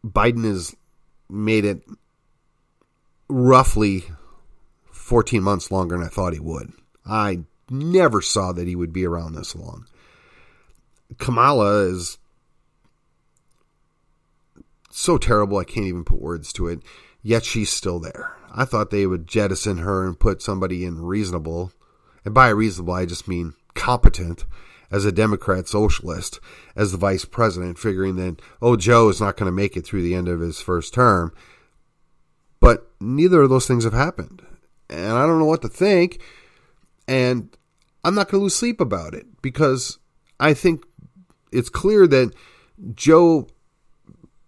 Biden 0.05 0.45
has 0.45 0.75
made 1.29 1.65
it 1.65 1.83
roughly 3.29 4.05
14 4.91 5.43
months 5.43 5.71
longer 5.71 5.97
than 5.97 6.07
I 6.07 6.09
thought 6.09 6.33
he 6.33 6.41
would. 6.41 6.73
I 7.07 7.45
never 7.73 8.21
saw 8.21 8.53
that 8.53 8.69
he 8.69 8.77
would 8.77 8.93
be 8.93 9.07
around 9.07 9.35
this 9.35 9.55
long. 9.55 9.87
Kamala 11.19 11.87
is 11.87 12.19
so 14.91 15.19
terrible, 15.19 15.59
I 15.59 15.65
can't 15.65 15.87
even 15.87 16.05
put 16.05 16.21
words 16.21 16.53
to 16.55 16.69
it, 16.69 16.81
yet 17.23 17.45
she's 17.45 17.71
still 17.71 17.99
there. 17.99 18.37
I 18.55 18.65
thought 18.65 18.91
they 18.91 19.07
would 19.07 19.27
jettison 19.27 19.79
her 19.79 20.07
and 20.07 20.19
put 20.19 20.43
somebody 20.43 20.85
in 20.85 21.01
reasonable, 21.01 21.73
and 22.25 22.35
by 22.35 22.49
reasonable, 22.49 22.95
I 22.95 23.07
just 23.07 23.27
mean 23.27 23.55
competent, 23.75 24.45
as 24.93 25.07
a 25.07 25.11
Democrat 25.11 25.67
socialist, 25.67 26.39
as 26.77 26.93
the 26.93 26.99
vice 26.99 27.25
president, 27.25 27.79
figuring 27.79 28.17
that, 28.17 28.41
oh, 28.61 28.77
Joe 28.77 29.09
is 29.09 29.21
not 29.21 29.39
going 29.39 29.47
to 29.47 29.53
make 29.53 29.75
it 29.75 29.87
through 29.87 30.03
the 30.03 30.15
end 30.15 30.29
of 30.29 30.41
his 30.41 30.61
first 30.61 30.93
term. 30.93 31.33
But 32.61 32.87
neither 33.01 33.41
of 33.41 33.49
those 33.49 33.67
things 33.67 33.85
have 33.85 33.95
happened. 33.95 34.43
And 34.91 35.15
I 35.15 35.27
don't 35.27 35.39
know 35.39 35.47
what 35.47 35.63
to 35.63 35.69
think. 35.69 36.21
And 37.09 37.57
I'm 38.05 38.15
not 38.15 38.29
going 38.29 38.41
to 38.41 38.43
lose 38.43 38.57
sleep 38.57 38.81
about 38.81 39.15
it 39.15 39.27
because 39.43 39.99
I 40.41 40.55
think 40.55 40.85
it's 41.53 41.69
clear 41.69 42.07
that 42.09 42.35
Joe 42.95 43.49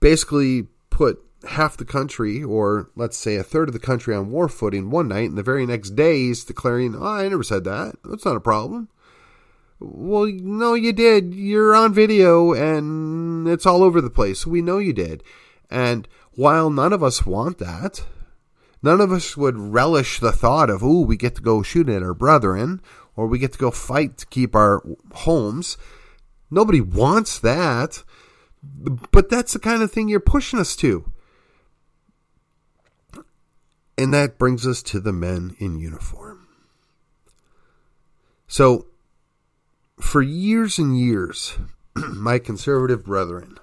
basically 0.00 0.68
put 0.90 1.18
half 1.48 1.76
the 1.76 1.84
country, 1.84 2.42
or 2.42 2.90
let's 2.96 3.16
say 3.16 3.36
a 3.36 3.42
third 3.42 3.68
of 3.68 3.72
the 3.72 3.78
country, 3.78 4.14
on 4.14 4.30
war 4.30 4.48
footing 4.48 4.90
one 4.90 5.08
night, 5.08 5.28
and 5.28 5.38
the 5.38 5.42
very 5.42 5.66
next 5.66 5.90
day 5.90 6.18
he's 6.18 6.44
declaring, 6.44 6.96
oh, 6.96 7.04
I 7.04 7.28
never 7.28 7.42
said 7.42 7.64
that. 7.64 7.96
That's 8.04 8.24
not 8.24 8.36
a 8.36 8.40
problem. 8.40 8.88
Well, 9.80 10.26
no, 10.26 10.74
you 10.74 10.92
did. 10.92 11.34
You're 11.34 11.74
on 11.74 11.92
video 11.92 12.52
and 12.52 13.46
it's 13.48 13.66
all 13.66 13.82
over 13.82 14.00
the 14.00 14.10
place. 14.10 14.46
We 14.46 14.62
know 14.62 14.78
you 14.78 14.92
did. 14.92 15.22
And 15.70 16.08
while 16.32 16.70
none 16.70 16.92
of 16.92 17.02
us 17.02 17.26
want 17.26 17.58
that, 17.58 18.04
none 18.82 19.00
of 19.00 19.12
us 19.12 19.36
would 19.36 19.58
relish 19.58 20.20
the 20.20 20.32
thought 20.32 20.70
of, 20.70 20.82
ooh, 20.82 21.02
we 21.02 21.16
get 21.16 21.34
to 21.36 21.42
go 21.42 21.62
shoot 21.62 21.88
at 21.88 22.02
our 22.02 22.14
brethren 22.14 22.80
or 23.16 23.26
we 23.26 23.38
get 23.38 23.52
to 23.52 23.58
go 23.58 23.70
fight 23.70 24.18
to 24.18 24.26
keep 24.26 24.54
our 24.54 24.82
homes. 25.12 25.76
Nobody 26.50 26.80
wants 26.80 27.38
that. 27.40 28.02
But 28.62 29.28
that's 29.28 29.52
the 29.52 29.58
kind 29.58 29.82
of 29.82 29.92
thing 29.92 30.08
you're 30.08 30.20
pushing 30.20 30.58
us 30.58 30.74
to. 30.76 31.10
And 33.96 34.12
that 34.12 34.38
brings 34.38 34.66
us 34.66 34.82
to 34.84 35.00
the 35.00 35.12
men 35.12 35.54
in 35.58 35.78
uniform. 35.78 36.48
So, 38.48 38.86
for 40.00 40.22
years 40.22 40.78
and 40.78 40.98
years, 40.98 41.56
my 41.96 42.38
conservative 42.38 43.04
brethren, 43.04 43.58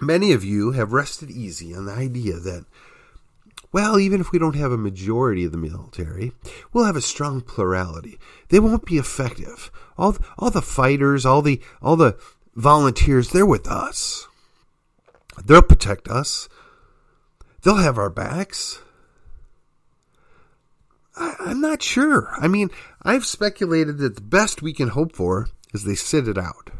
many 0.00 0.32
of 0.32 0.44
you 0.44 0.72
have 0.72 0.92
rested 0.92 1.30
easy 1.30 1.74
on 1.74 1.86
the 1.86 1.92
idea 1.92 2.38
that, 2.38 2.64
well, 3.74 3.98
even 3.98 4.20
if 4.20 4.30
we 4.30 4.38
don't 4.38 4.54
have 4.54 4.70
a 4.70 4.78
majority 4.78 5.44
of 5.44 5.50
the 5.50 5.58
military, 5.58 6.30
we'll 6.72 6.84
have 6.84 6.94
a 6.94 7.00
strong 7.00 7.40
plurality. 7.40 8.20
They 8.48 8.60
won't 8.60 8.84
be 8.84 8.98
effective. 8.98 9.72
All, 9.98 10.16
all 10.38 10.52
the 10.52 10.62
fighters, 10.62 11.26
all 11.26 11.42
the, 11.42 11.60
all 11.82 11.96
the 11.96 12.16
volunteers, 12.54 13.30
they're 13.30 13.44
with 13.44 13.66
us. 13.66 14.28
They'll 15.44 15.60
protect 15.60 16.06
us. 16.06 16.48
They'll 17.62 17.78
have 17.78 17.98
our 17.98 18.10
backs. 18.10 18.78
I, 21.16 21.34
am 21.40 21.60
not 21.60 21.82
sure. 21.82 22.28
I 22.38 22.46
mean, 22.46 22.70
I've 23.02 23.26
speculated 23.26 23.98
that 23.98 24.14
the 24.14 24.20
best 24.20 24.62
we 24.62 24.72
can 24.72 24.90
hope 24.90 25.16
for 25.16 25.48
is 25.72 25.82
they 25.82 25.96
sit 25.96 26.28
it 26.28 26.38
out. 26.38 26.70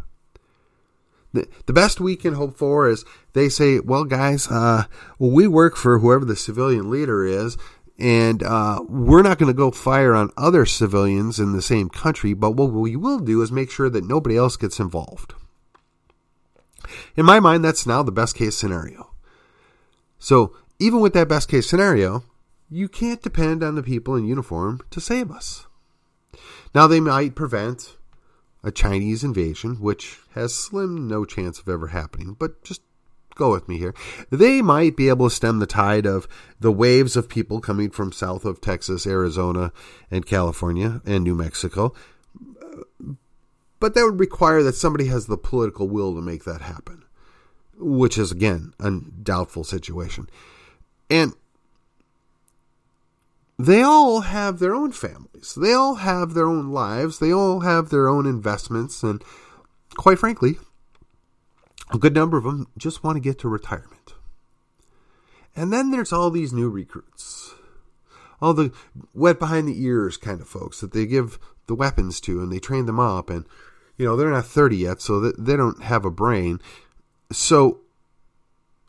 The, 1.35 1.73
best 1.73 2.01
we 2.01 2.15
can 2.15 2.35
hope 2.35 2.57
for 2.57 2.89
is 2.89 3.05
they 3.33 3.49
say, 3.49 3.81
well, 3.81 4.05
guys, 4.05 4.47
uh, 4.49 4.85
well, 5.19 5.31
we 5.33 5.49
work 5.49 5.77
for 5.77 5.99
whoever 5.99 6.25
the 6.25 6.37
civilian 6.37 6.91
leader 6.91 7.25
is, 7.25 7.59
and 7.99 8.43
uh, 8.43 8.81
we're 8.89 9.23
not 9.23 9.39
going 9.39 9.53
to 9.53 9.57
go 9.57 9.73
fire 9.73 10.15
on 10.15 10.31
other 10.37 10.65
civilians 10.65 11.41
in 11.41 11.53
the 11.53 11.63
same 11.63 11.89
country, 11.89 12.35
but 12.35 12.53
what 12.53 12.71
we 12.73 12.95
will 12.95 13.19
do 13.19 13.43
is 13.43 13.51
make 13.51 13.71
sure 13.71 13.91
that 13.91 14.07
nobody 14.07 14.37
else 14.37 14.57
gets 14.57 14.79
involved. 14.79 15.35
In 17.17 17.27
my 17.27 17.41
mind, 17.41 17.65
that's 17.65 17.87
now 17.87 18.03
the 18.03 18.13
best 18.13 18.37
case 18.37 18.57
scenario. 18.57 19.11
So, 20.19 20.55
even 20.79 21.01
with 21.01 21.15
that 21.15 21.29
best 21.29 21.49
case 21.49 21.69
scenario, 21.69 22.23
you 22.71 22.89
can't 22.89 23.23
depend 23.23 23.63
on 23.63 23.75
the 23.75 23.83
people 23.83 24.15
in 24.15 24.25
uniform 24.25 24.81
to 24.91 25.01
save 25.01 25.31
us. 25.31 25.67
Now, 26.75 26.87
they 26.87 27.01
might 27.01 27.35
prevent 27.35 27.97
a 28.65 28.73
Chinese 28.73 29.23
invasion, 29.23 29.77
which 29.77 30.19
has 30.35 30.55
slim 30.55 31.09
no 31.09 31.25
chance 31.25 31.59
of 31.59 31.69
ever 31.69 31.89
happening, 31.89 32.37
but 32.39 32.63
just 32.65 32.83
go 33.35 33.51
with 33.53 33.69
me 33.69 33.79
here. 33.79 33.95
They 34.31 34.63
might 34.63 34.97
be 34.97 35.09
able 35.09 35.29
to 35.29 35.35
stem 35.35 35.59
the 35.59 35.67
tide 35.67 36.07
of 36.07 36.29
the 36.61 36.73
waves 36.73 37.17
of 37.17 37.29
people 37.29 37.61
coming 37.61 37.91
from 37.91 38.13
south 38.13 38.45
of 38.45 38.61
Texas, 38.61 39.07
Arizona, 39.07 39.73
and 40.11 40.27
California, 40.27 41.01
and 41.05 41.25
New 41.25 41.35
Mexico. 41.35 41.95
But 43.81 43.95
that 43.95 44.05
would 44.05 44.21
require 44.21 44.63
that 44.63 44.77
somebody 44.77 45.07
has 45.07 45.27
the 45.27 45.37
political 45.37 45.89
will 45.89 46.15
to 46.15 46.23
make 46.23 46.45
that 46.45 46.63
happen, 46.63 47.05
which 47.77 48.17
is, 48.17 48.33
again, 48.33 48.73
a 48.81 48.91
doubtful 48.91 49.65
situation. 49.65 50.29
And 51.11 51.35
they 53.59 53.83
all 53.83 54.23
have 54.23 54.59
their 54.59 54.75
own 54.75 54.93
families. 54.93 55.55
They 55.55 55.73
all 55.73 55.97
have 55.97 56.35
their 56.35 56.47
own 56.47 56.71
lives. 56.71 57.19
They 57.19 57.33
all 57.33 57.61
have 57.61 57.91
their 57.91 58.09
own 58.09 58.27
investments. 58.27 59.03
And 59.03 59.23
quite 59.97 60.19
frankly, 60.19 60.59
a 61.93 61.99
good 61.99 62.15
number 62.15 62.37
of 62.37 62.45
them 62.45 62.67
just 62.77 63.05
want 63.05 63.17
to 63.17 63.21
get 63.21 63.39
to 63.41 63.49
retirement. 63.49 64.15
And 65.57 65.73
then 65.73 65.91
there's 65.91 66.13
all 66.13 66.31
these 66.31 66.53
new 66.53 66.69
recruits. 66.69 67.55
All 68.41 68.55
the 68.55 68.73
wet 69.15 69.39
behind 69.39 69.69
the 69.69 69.83
ears 69.83 70.17
kind 70.17 70.41
of 70.41 70.49
folks 70.49 70.81
that 70.81 70.93
they 70.93 71.07
give 71.07 71.39
the 71.67 71.75
weapons 71.75 72.21
to 72.23 72.41
and 72.41 72.53
they 72.53 72.59
train 72.59 72.87
them 72.87 72.99
up. 72.99 73.31
And, 73.31 73.47
you 73.97 74.05
know, 74.05 74.17
they're 74.17 74.31
not 74.31 74.47
30 74.47 74.77
yet, 74.77 75.01
so 75.01 75.21
they 75.21 75.57
don't 75.57 75.83
have 75.83 76.05
a 76.05 76.11
brain. 76.11 76.61
So 77.31 77.81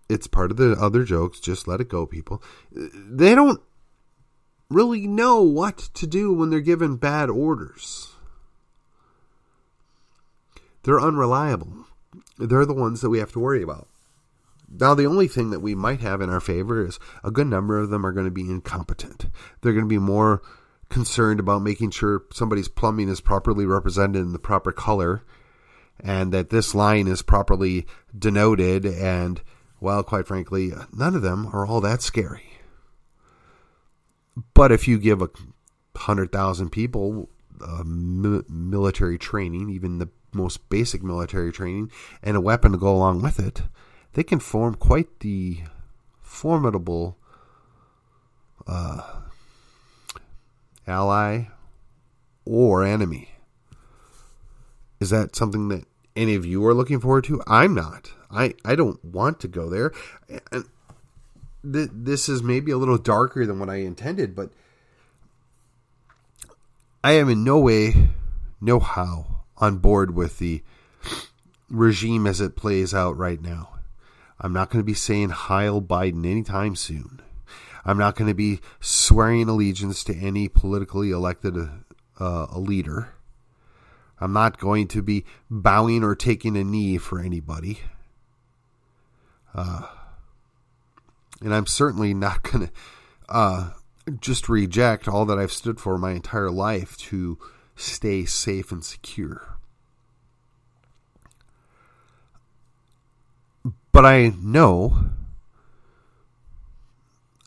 it's 0.09 0.27
part 0.27 0.51
of 0.51 0.57
the 0.57 0.71
other 0.73 1.03
jokes. 1.03 1.39
Just 1.39 1.67
let 1.67 1.79
it 1.81 1.89
go, 1.89 2.05
people. 2.05 2.41
They 2.71 3.35
don't 3.35 3.61
really 4.69 5.07
know 5.07 5.41
what 5.41 5.77
to 5.77 6.07
do 6.07 6.33
when 6.33 6.49
they're 6.49 6.59
given 6.59 6.95
bad 6.97 7.29
orders. 7.29 8.14
They're 10.85 11.01
unreliable. 11.01 11.85
They're 12.37 12.65
the 12.65 12.73
ones 12.73 13.01
that 13.01 13.09
we 13.09 13.17
have 13.17 13.31
to 13.33 13.39
worry 13.39 13.63
about. 13.63 13.87
Now, 14.69 14.93
the 14.93 15.05
only 15.05 15.27
thing 15.27 15.49
that 15.49 15.59
we 15.59 15.73
might 15.73 15.99
have 16.01 16.21
in 16.21 16.29
our 16.29 16.39
favor 16.39 16.85
is 16.85 16.99
a 17.23 17.31
good 17.31 17.47
number 17.47 17.77
of 17.79 17.89
them 17.89 18.05
are 18.05 18.11
going 18.11 18.25
to 18.25 18.31
be 18.31 18.49
incompetent. 18.49 19.27
They're 19.61 19.73
going 19.73 19.85
to 19.85 19.89
be 19.89 19.97
more 19.97 20.41
concerned 20.89 21.39
about 21.39 21.63
making 21.63 21.89
sure 21.91 22.23
somebody's 22.31 22.67
plumbing 22.67 23.09
is 23.09 23.19
properly 23.19 23.65
represented 23.65 24.21
in 24.21 24.31
the 24.31 24.39
proper 24.39 24.71
color 24.71 25.23
and 25.99 26.31
that 26.31 26.51
this 26.51 26.75
line 26.75 27.07
is 27.07 27.21
properly 27.23 27.87
denoted. 28.17 28.85
And, 28.85 29.41
well, 29.79 30.03
quite 30.03 30.27
frankly, 30.27 30.71
none 30.95 31.15
of 31.15 31.23
them 31.23 31.47
are 31.51 31.65
all 31.65 31.81
that 31.81 32.03
scary. 32.03 32.59
But 34.53 34.71
if 34.71 34.87
you 34.87 34.99
give 34.99 35.21
a 35.21 35.29
hundred 35.95 36.31
thousand 36.31 36.71
people 36.71 37.29
military 37.87 39.17
training, 39.17 39.69
even 39.69 39.97
the 39.97 40.09
most 40.35 40.69
basic 40.69 41.01
military 41.01 41.51
training, 41.51 41.91
and 42.21 42.37
a 42.37 42.41
weapon 42.41 42.73
to 42.73 42.77
go 42.77 42.93
along 42.93 43.21
with 43.21 43.39
it, 43.39 43.63
they 44.13 44.23
can 44.23 44.39
form 44.39 44.75
quite 44.75 45.21
the 45.21 45.61
formidable 46.21 47.17
uh, 48.67 49.01
ally 50.85 51.45
or 52.45 52.83
enemy. 52.83 53.29
Is 54.99 55.09
that 55.09 55.35
something 55.35 55.69
that 55.69 55.85
any 56.15 56.35
of 56.35 56.45
you 56.45 56.65
are 56.65 56.73
looking 56.73 56.99
forward 56.99 57.25
to? 57.25 57.41
I'm 57.47 57.73
not. 57.73 58.11
I, 58.31 58.53
I 58.63 58.75
don't 58.75 59.03
want 59.03 59.39
to 59.41 59.47
go 59.47 59.69
there. 59.69 59.91
And 60.51 60.65
th- 61.71 61.89
this 61.93 62.29
is 62.29 62.41
maybe 62.41 62.71
a 62.71 62.77
little 62.77 62.97
darker 62.97 63.45
than 63.45 63.59
what 63.59 63.69
I 63.69 63.77
intended, 63.77 64.35
but 64.35 64.51
I 67.03 67.13
am 67.13 67.29
in 67.29 67.43
no 67.43 67.59
way, 67.59 68.09
no 68.61 68.79
how 68.79 69.34
on 69.57 69.77
board 69.77 70.15
with 70.15 70.39
the 70.39 70.63
regime 71.69 72.27
as 72.27 72.41
it 72.41 72.55
plays 72.55 72.93
out 72.93 73.17
right 73.17 73.41
now. 73.41 73.69
I'm 74.39 74.53
not 74.53 74.69
going 74.69 74.81
to 74.81 74.85
be 74.85 74.93
saying 74.93 75.29
Heil 75.29 75.81
Biden 75.81 76.25
anytime 76.25 76.75
soon. 76.75 77.21
I'm 77.85 77.97
not 77.97 78.15
going 78.15 78.27
to 78.27 78.35
be 78.35 78.59
swearing 78.79 79.47
allegiance 79.47 80.03
to 80.05 80.15
any 80.15 80.47
politically 80.47 81.11
elected 81.11 81.55
uh, 81.57 82.47
a 82.49 82.59
leader. 82.59 83.13
I'm 84.19 84.33
not 84.33 84.57
going 84.57 84.87
to 84.89 85.01
be 85.01 85.25
bowing 85.49 86.03
or 86.03 86.15
taking 86.15 86.57
a 86.57 86.63
knee 86.63 86.97
for 86.97 87.19
anybody. 87.19 87.79
Uh, 89.53 89.87
and 91.41 91.53
I'm 91.53 91.67
certainly 91.67 92.13
not 92.13 92.43
going 92.43 92.67
to 92.67 92.73
uh, 93.29 93.69
just 94.19 94.49
reject 94.49 95.07
all 95.07 95.25
that 95.25 95.37
I've 95.37 95.51
stood 95.51 95.79
for 95.79 95.97
my 95.97 96.11
entire 96.11 96.51
life 96.51 96.97
to 96.97 97.37
stay 97.75 98.25
safe 98.25 98.71
and 98.71 98.83
secure. 98.83 99.57
But 103.91 104.05
I 104.05 104.33
know, 104.41 105.11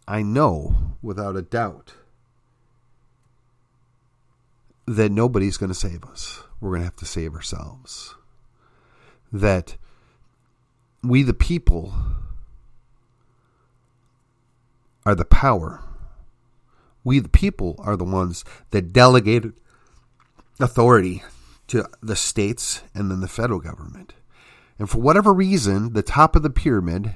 I 0.07 0.23
know 0.23 0.97
without 1.03 1.37
a 1.37 1.43
doubt 1.43 1.93
that 4.87 5.13
nobody's 5.13 5.59
going 5.59 5.69
to 5.69 5.75
save 5.75 6.05
us. 6.05 6.43
We're 6.61 6.71
going 6.71 6.81
to 6.81 6.87
have 6.87 6.97
to 6.97 7.05
save 7.05 7.35
ourselves. 7.35 8.15
That 9.31 9.77
we, 11.03 11.23
the 11.23 11.35
people, 11.35 11.93
are 15.05 15.15
the 15.15 15.27
power. 15.27 15.83
We, 17.05 17.19
the 17.19 17.29
people, 17.29 17.77
are 17.79 17.97
the 17.97 18.05
ones 18.05 18.45
that 18.71 18.93
delegated 18.93 19.53
authority 20.61 21.23
to 21.69 21.87
the 22.03 22.17
states 22.17 22.83
and 22.95 23.11
then 23.11 23.21
the 23.21 23.29
federal 23.29 23.61
government. 23.61 24.15
And 24.79 24.89
for 24.89 24.99
whatever 24.99 25.33
reason, 25.33 25.93
the 25.93 26.03
top 26.03 26.37
of 26.37 26.43
the 26.43 26.51
pyramid 26.51 27.15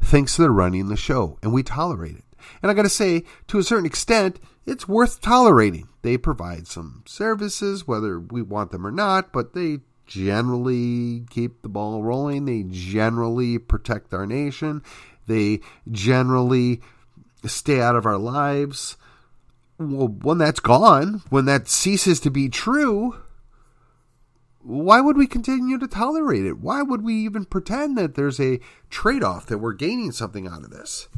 thinks 0.00 0.36
they're 0.36 0.50
running 0.50 0.88
the 0.88 0.96
show, 0.96 1.38
and 1.42 1.52
we 1.52 1.62
tolerate 1.62 2.16
it. 2.16 2.24
And 2.62 2.70
I 2.70 2.74
got 2.74 2.82
to 2.82 2.88
say, 2.88 3.24
to 3.48 3.58
a 3.58 3.62
certain 3.62 3.86
extent, 3.86 4.38
it's 4.66 4.88
worth 4.88 5.20
tolerating. 5.20 5.88
They 6.02 6.18
provide 6.18 6.66
some 6.66 7.02
services, 7.06 7.86
whether 7.86 8.18
we 8.20 8.42
want 8.42 8.70
them 8.70 8.86
or 8.86 8.90
not, 8.90 9.32
but 9.32 9.54
they 9.54 9.78
generally 10.06 11.24
keep 11.30 11.62
the 11.62 11.68
ball 11.68 12.02
rolling. 12.02 12.44
They 12.44 12.64
generally 12.68 13.58
protect 13.58 14.12
our 14.12 14.26
nation. 14.26 14.82
They 15.26 15.60
generally 15.90 16.82
stay 17.46 17.80
out 17.80 17.96
of 17.96 18.06
our 18.06 18.18
lives. 18.18 18.96
Well, 19.78 20.08
when 20.08 20.38
that's 20.38 20.60
gone, 20.60 21.22
when 21.30 21.46
that 21.46 21.68
ceases 21.68 22.20
to 22.20 22.30
be 22.30 22.48
true, 22.48 23.16
why 24.62 25.00
would 25.00 25.16
we 25.16 25.26
continue 25.26 25.78
to 25.78 25.88
tolerate 25.88 26.46
it? 26.46 26.58
Why 26.58 26.82
would 26.82 27.02
we 27.02 27.14
even 27.16 27.44
pretend 27.44 27.98
that 27.98 28.14
there's 28.14 28.40
a 28.40 28.60
trade 28.88 29.22
off, 29.22 29.46
that 29.46 29.58
we're 29.58 29.72
gaining 29.72 30.12
something 30.12 30.46
out 30.46 30.64
of 30.64 30.70
this? 30.70 31.08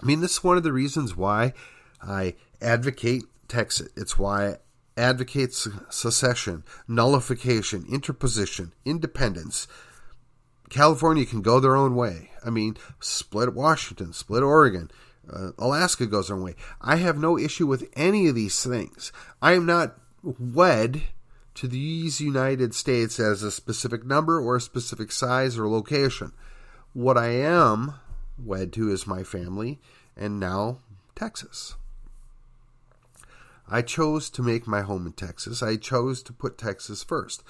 I 0.00 0.06
mean, 0.06 0.20
this 0.20 0.32
is 0.32 0.44
one 0.44 0.56
of 0.56 0.62
the 0.62 0.72
reasons 0.72 1.16
why 1.16 1.52
I 2.00 2.34
advocate 2.62 3.24
Texas. 3.48 3.88
It's 3.96 4.18
why 4.18 4.46
I 4.46 4.56
advocate 4.96 5.52
secession, 5.52 6.64
nullification, 6.86 7.84
interposition, 7.90 8.72
independence. 8.84 9.66
California 10.70 11.26
can 11.26 11.42
go 11.42 11.58
their 11.60 11.76
own 11.76 11.94
way. 11.94 12.30
I 12.44 12.50
mean, 12.50 12.76
split 13.00 13.54
Washington, 13.54 14.12
split 14.12 14.42
Oregon. 14.42 14.90
Uh, 15.32 15.50
Alaska 15.58 16.06
goes 16.06 16.30
own 16.30 16.42
way. 16.42 16.54
I 16.80 16.96
have 16.96 17.18
no 17.18 17.38
issue 17.38 17.66
with 17.66 17.88
any 17.94 18.28
of 18.28 18.34
these 18.34 18.62
things. 18.62 19.12
I 19.42 19.52
am 19.52 19.66
not 19.66 19.98
wed 20.22 21.02
to 21.54 21.68
these 21.68 22.20
United 22.20 22.74
States 22.74 23.18
as 23.18 23.42
a 23.42 23.50
specific 23.50 24.04
number 24.04 24.40
or 24.40 24.56
a 24.56 24.60
specific 24.60 25.10
size 25.10 25.58
or 25.58 25.68
location. 25.68 26.32
What 26.92 27.18
I 27.18 27.28
am 27.28 27.94
wed 28.38 28.72
to 28.74 28.90
is 28.90 29.06
my 29.06 29.22
family 29.22 29.80
and 30.16 30.38
now 30.38 30.78
Texas. 31.14 31.74
I 33.70 33.82
chose 33.82 34.30
to 34.30 34.42
make 34.42 34.66
my 34.66 34.82
home 34.82 35.06
in 35.06 35.12
Texas. 35.12 35.62
I 35.62 35.76
chose 35.76 36.22
to 36.24 36.32
put 36.32 36.56
Texas 36.56 37.02
first. 37.02 37.42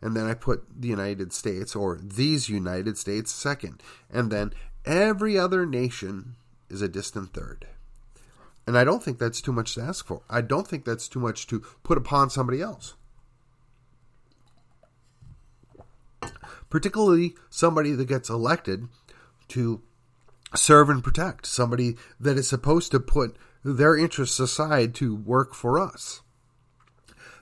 And 0.00 0.16
then 0.16 0.26
I 0.26 0.34
put 0.34 0.64
the 0.80 0.88
United 0.88 1.32
States 1.32 1.74
or 1.74 1.98
these 2.02 2.48
United 2.48 2.96
States 2.98 3.32
second. 3.32 3.82
And 4.10 4.30
then 4.30 4.52
every 4.84 5.38
other 5.38 5.66
nation 5.66 6.36
is 6.68 6.82
a 6.82 6.88
distant 6.88 7.32
third. 7.32 7.66
And 8.66 8.76
I 8.76 8.84
don't 8.84 9.02
think 9.02 9.18
that's 9.18 9.40
too 9.40 9.52
much 9.52 9.74
to 9.74 9.82
ask 9.82 10.06
for. 10.06 10.22
I 10.28 10.40
don't 10.40 10.66
think 10.66 10.84
that's 10.84 11.08
too 11.08 11.20
much 11.20 11.46
to 11.48 11.60
put 11.84 11.98
upon 11.98 12.30
somebody 12.30 12.60
else. 12.60 12.94
particularly 16.70 17.34
somebody 17.50 17.92
that 17.92 18.06
gets 18.06 18.28
elected 18.28 18.88
to 19.48 19.82
serve 20.54 20.88
and 20.88 21.02
protect, 21.02 21.46
somebody 21.46 21.96
that 22.18 22.36
is 22.36 22.48
supposed 22.48 22.90
to 22.90 23.00
put 23.00 23.36
their 23.64 23.96
interests 23.96 24.38
aside 24.38 24.94
to 24.94 25.14
work 25.14 25.54
for 25.54 25.78
us. 25.78 26.20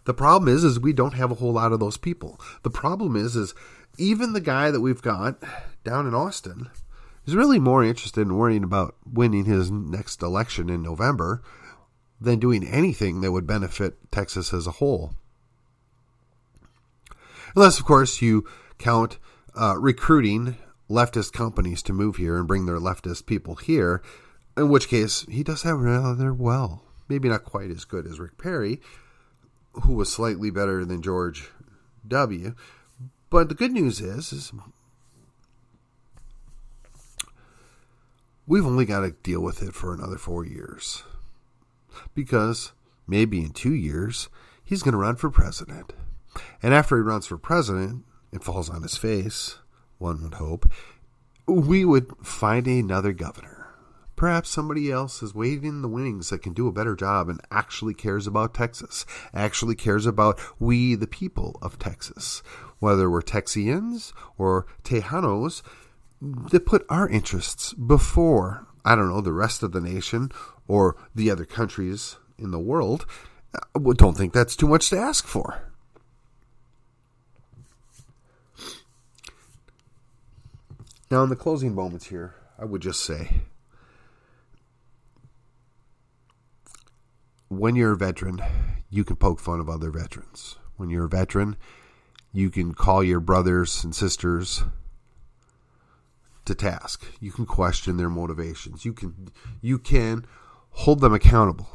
The 0.04 0.14
problem 0.14 0.54
is 0.54 0.64
is 0.64 0.78
we 0.78 0.92
don't 0.92 1.14
have 1.14 1.30
a 1.30 1.36
whole 1.36 1.52
lot 1.52 1.72
of 1.72 1.80
those 1.80 1.96
people. 1.96 2.40
The 2.62 2.70
problem 2.70 3.16
is 3.16 3.36
is 3.36 3.54
even 3.96 4.32
the 4.32 4.40
guy 4.40 4.70
that 4.70 4.80
we've 4.80 5.02
got 5.02 5.42
down 5.82 6.06
in 6.06 6.14
Austin 6.14 6.70
is 7.26 7.34
really 7.34 7.58
more 7.58 7.84
interested 7.84 8.22
in 8.22 8.36
worrying 8.36 8.64
about 8.64 8.96
winning 9.10 9.44
his 9.44 9.70
next 9.70 10.22
election 10.22 10.68
in 10.68 10.82
November 10.82 11.42
than 12.20 12.38
doing 12.38 12.66
anything 12.66 13.20
that 13.20 13.32
would 13.32 13.46
benefit 13.46 13.98
Texas 14.10 14.52
as 14.52 14.66
a 14.66 14.72
whole. 14.72 15.14
Unless, 17.54 17.78
of 17.78 17.84
course, 17.84 18.20
you 18.20 18.44
count 18.78 19.18
uh, 19.58 19.76
recruiting 19.78 20.56
leftist 20.90 21.32
companies 21.32 21.82
to 21.82 21.92
move 21.92 22.16
here 22.16 22.36
and 22.36 22.48
bring 22.48 22.66
their 22.66 22.78
leftist 22.78 23.26
people 23.26 23.56
here, 23.56 24.02
in 24.56 24.68
which 24.68 24.88
case 24.88 25.24
he 25.30 25.42
does 25.42 25.62
have 25.62 25.78
rather 25.78 26.32
well. 26.32 26.84
Maybe 27.08 27.28
not 27.28 27.44
quite 27.44 27.70
as 27.70 27.84
good 27.84 28.06
as 28.06 28.18
Rick 28.18 28.38
Perry, 28.38 28.80
who 29.82 29.94
was 29.94 30.12
slightly 30.12 30.50
better 30.50 30.84
than 30.84 31.02
George 31.02 31.50
W. 32.06 32.54
But 33.30 33.48
the 33.48 33.54
good 33.54 33.72
news 33.72 34.00
is, 34.00 34.32
is 34.32 34.52
we've 38.46 38.66
only 38.66 38.84
got 38.84 39.00
to 39.00 39.10
deal 39.10 39.40
with 39.40 39.62
it 39.62 39.74
for 39.74 39.94
another 39.94 40.18
four 40.18 40.44
years. 40.44 41.02
Because 42.14 42.72
maybe 43.06 43.40
in 43.40 43.50
two 43.50 43.74
years, 43.74 44.28
he's 44.64 44.82
going 44.82 44.92
to 44.92 44.98
run 44.98 45.16
for 45.16 45.30
president. 45.30 45.92
And 46.62 46.74
after 46.74 46.96
he 46.96 47.02
runs 47.02 47.26
for 47.26 47.38
president, 47.38 48.04
it 48.32 48.42
falls 48.42 48.68
on 48.68 48.82
his 48.82 48.96
face, 48.96 49.58
one 49.98 50.22
would 50.22 50.34
hope, 50.34 50.70
we 51.46 51.84
would 51.84 52.10
find 52.22 52.66
another 52.66 53.12
governor. 53.12 53.68
Perhaps 54.16 54.48
somebody 54.48 54.90
else 54.92 55.22
is 55.22 55.34
waiting 55.34 55.64
in 55.64 55.82
the 55.82 55.88
wings 55.88 56.30
that 56.30 56.42
can 56.42 56.52
do 56.52 56.68
a 56.68 56.72
better 56.72 56.94
job 56.94 57.28
and 57.28 57.40
actually 57.50 57.94
cares 57.94 58.26
about 58.26 58.54
Texas, 58.54 59.04
actually 59.32 59.74
cares 59.74 60.06
about 60.06 60.40
we, 60.60 60.94
the 60.94 61.06
people 61.06 61.58
of 61.60 61.78
Texas. 61.78 62.42
Whether 62.78 63.10
we're 63.10 63.22
Texians 63.22 64.12
or 64.38 64.66
Tejanos, 64.84 65.62
that 66.50 66.64
put 66.64 66.86
our 66.88 67.08
interests 67.08 67.74
before, 67.74 68.66
I 68.84 68.94
don't 68.94 69.08
know, 69.08 69.20
the 69.20 69.32
rest 69.32 69.62
of 69.62 69.72
the 69.72 69.80
nation 69.80 70.32
or 70.66 70.96
the 71.14 71.30
other 71.30 71.44
countries 71.44 72.16
in 72.38 72.50
the 72.50 72.58
world, 72.58 73.04
uh, 73.54 73.58
I 73.76 73.92
don't 73.94 74.16
think 74.16 74.32
that's 74.32 74.56
too 74.56 74.68
much 74.68 74.88
to 74.90 74.98
ask 74.98 75.26
for. 75.26 75.70
Now, 81.10 81.22
in 81.22 81.28
the 81.28 81.36
closing 81.36 81.74
moments 81.74 82.06
here, 82.06 82.34
I 82.58 82.64
would 82.64 82.80
just 82.80 83.04
say 83.04 83.42
when 87.48 87.76
you're 87.76 87.92
a 87.92 87.96
veteran, 87.96 88.42
you 88.88 89.04
can 89.04 89.16
poke 89.16 89.40
fun 89.40 89.60
of 89.60 89.68
other 89.68 89.90
veterans. 89.90 90.56
When 90.76 90.88
you're 90.88 91.04
a 91.04 91.08
veteran, 91.08 91.56
you 92.32 92.50
can 92.50 92.74
call 92.74 93.04
your 93.04 93.20
brothers 93.20 93.84
and 93.84 93.94
sisters 93.94 94.64
to 96.44 96.54
task. 96.54 97.04
You 97.20 97.32
can 97.32 97.46
question 97.46 97.96
their 97.96 98.10
motivations. 98.10 98.84
You 98.84 98.92
can 98.92 99.28
you 99.60 99.78
can 99.78 100.26
hold 100.70 101.00
them 101.00 101.14
accountable. 101.14 101.68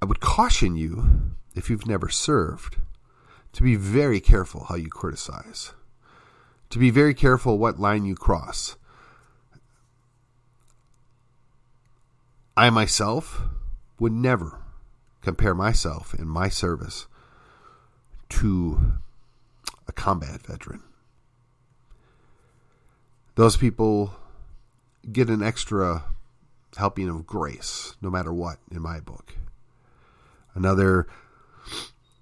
I 0.00 0.04
would 0.04 0.20
caution 0.20 0.76
you 0.76 1.32
if 1.54 1.70
you've 1.70 1.86
never 1.86 2.08
served 2.08 2.78
to 3.52 3.62
be 3.62 3.76
very 3.76 4.20
careful 4.20 4.64
how 4.64 4.74
you 4.74 4.88
criticize. 4.88 5.72
To 6.70 6.78
be 6.78 6.90
very 6.90 7.14
careful 7.14 7.58
what 7.58 7.78
line 7.78 8.04
you 8.04 8.14
cross. 8.14 8.76
I 12.56 12.70
myself 12.70 13.42
would 13.98 14.12
never 14.12 14.58
compare 15.20 15.54
myself 15.54 16.14
in 16.14 16.26
my 16.26 16.48
service 16.48 17.06
to 18.30 18.94
a 19.86 19.92
combat 19.92 20.42
veteran. 20.42 20.82
Those 23.34 23.56
people 23.56 24.14
get 25.10 25.30
an 25.30 25.42
extra 25.42 26.04
helping 26.76 27.08
of 27.08 27.26
grace, 27.26 27.96
no 28.00 28.10
matter 28.10 28.32
what, 28.32 28.58
in 28.70 28.82
my 28.82 29.00
book. 29.00 29.34
Another 30.54 31.06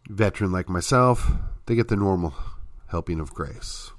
veteran 0.09 0.53
like 0.53 0.69
myself, 0.69 1.31
they 1.67 1.75
get 1.75 1.89
the 1.89 1.97
normal 1.97 2.35
helping 2.89 3.21
of 3.21 3.35
grace. 3.35 3.91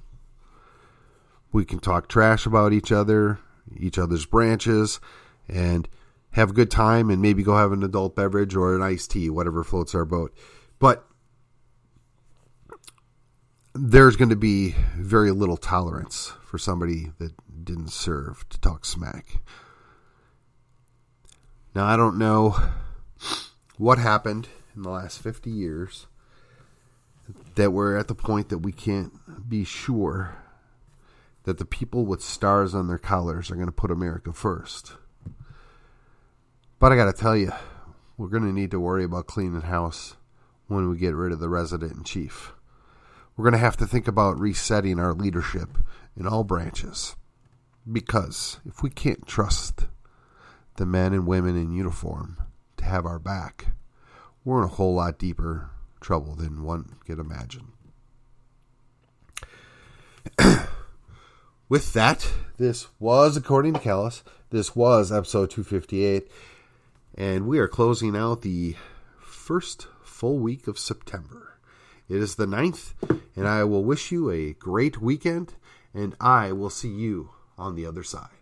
We 1.52 1.64
can 1.64 1.80
talk 1.80 2.08
trash 2.08 2.46
about 2.46 2.72
each 2.72 2.90
other, 2.90 3.38
each 3.76 3.98
other's 3.98 4.24
branches, 4.24 5.00
and 5.48 5.88
have 6.32 6.50
a 6.50 6.54
good 6.54 6.70
time 6.70 7.10
and 7.10 7.20
maybe 7.20 7.42
go 7.42 7.56
have 7.56 7.72
an 7.72 7.82
adult 7.82 8.16
beverage 8.16 8.56
or 8.56 8.74
an 8.74 8.82
iced 8.82 9.10
tea, 9.10 9.28
whatever 9.28 9.62
floats 9.62 9.94
our 9.94 10.06
boat. 10.06 10.34
But 10.78 11.06
there's 13.74 14.16
going 14.16 14.28
to 14.28 14.36
be 14.36 14.74
very 14.96 15.30
little 15.30 15.56
tolerance 15.56 16.32
for 16.44 16.58
somebody 16.58 17.12
that 17.18 17.32
didn't 17.64 17.90
serve 17.90 18.46
to 18.50 18.60
talk 18.60 18.84
smack. 18.84 19.40
Now, 21.74 21.86
I 21.86 21.96
don't 21.96 22.18
know 22.18 22.56
what 23.78 23.98
happened 23.98 24.48
in 24.76 24.82
the 24.82 24.90
last 24.90 25.22
50 25.22 25.50
years 25.50 26.06
that 27.54 27.72
we're 27.72 27.96
at 27.96 28.08
the 28.08 28.14
point 28.14 28.50
that 28.50 28.58
we 28.58 28.72
can't 28.72 29.12
be 29.48 29.64
sure 29.64 30.36
that 31.44 31.58
the 31.58 31.64
people 31.64 32.04
with 32.04 32.22
stars 32.22 32.74
on 32.74 32.88
their 32.88 32.98
collars 32.98 33.50
are 33.50 33.54
going 33.54 33.66
to 33.66 33.72
put 33.72 33.90
America 33.90 34.32
first. 34.32 34.92
But 36.78 36.92
I 36.92 36.96
got 36.96 37.06
to 37.06 37.12
tell 37.12 37.36
you, 37.36 37.52
we're 38.16 38.28
going 38.28 38.44
to 38.44 38.52
need 38.52 38.70
to 38.72 38.80
worry 38.80 39.04
about 39.04 39.26
cleaning 39.26 39.62
house 39.62 40.16
when 40.66 40.90
we 40.90 40.98
get 40.98 41.14
rid 41.14 41.32
of 41.32 41.40
the 41.40 41.48
resident 41.48 41.92
in 41.92 42.04
chief. 42.04 42.52
We're 43.36 43.44
going 43.44 43.52
to 43.52 43.58
have 43.58 43.76
to 43.78 43.86
think 43.86 44.06
about 44.06 44.38
resetting 44.38 44.98
our 44.98 45.14
leadership 45.14 45.78
in 46.16 46.26
all 46.26 46.44
branches. 46.44 47.16
Because 47.90 48.60
if 48.64 48.82
we 48.82 48.90
can't 48.90 49.26
trust 49.26 49.86
the 50.76 50.86
men 50.86 51.12
and 51.12 51.26
women 51.26 51.56
in 51.56 51.72
uniform 51.72 52.38
to 52.76 52.84
have 52.84 53.06
our 53.06 53.18
back, 53.18 53.68
we're 54.44 54.58
in 54.58 54.64
a 54.64 54.68
whole 54.68 54.94
lot 54.94 55.18
deeper 55.18 55.70
trouble 56.00 56.34
than 56.34 56.62
one 56.62 56.96
could 57.06 57.18
imagine. 57.18 57.72
With 61.68 61.94
that, 61.94 62.30
this 62.58 62.88
was, 63.00 63.36
according 63.36 63.74
to 63.74 63.80
Callus, 63.80 64.22
this 64.50 64.76
was 64.76 65.10
episode 65.10 65.50
258. 65.50 66.30
And 67.14 67.46
we 67.46 67.58
are 67.58 67.68
closing 67.68 68.14
out 68.14 68.42
the 68.42 68.76
first 69.18 69.86
full 70.02 70.38
week 70.38 70.68
of 70.68 70.78
September. 70.78 71.51
It 72.12 72.20
is 72.20 72.34
the 72.34 72.44
9th, 72.44 72.92
and 73.34 73.48
I 73.48 73.64
will 73.64 73.82
wish 73.82 74.12
you 74.12 74.28
a 74.28 74.52
great 74.52 75.00
weekend, 75.00 75.54
and 75.94 76.14
I 76.20 76.52
will 76.52 76.68
see 76.68 76.90
you 76.90 77.30
on 77.56 77.74
the 77.74 77.86
other 77.86 78.02
side. 78.02 78.41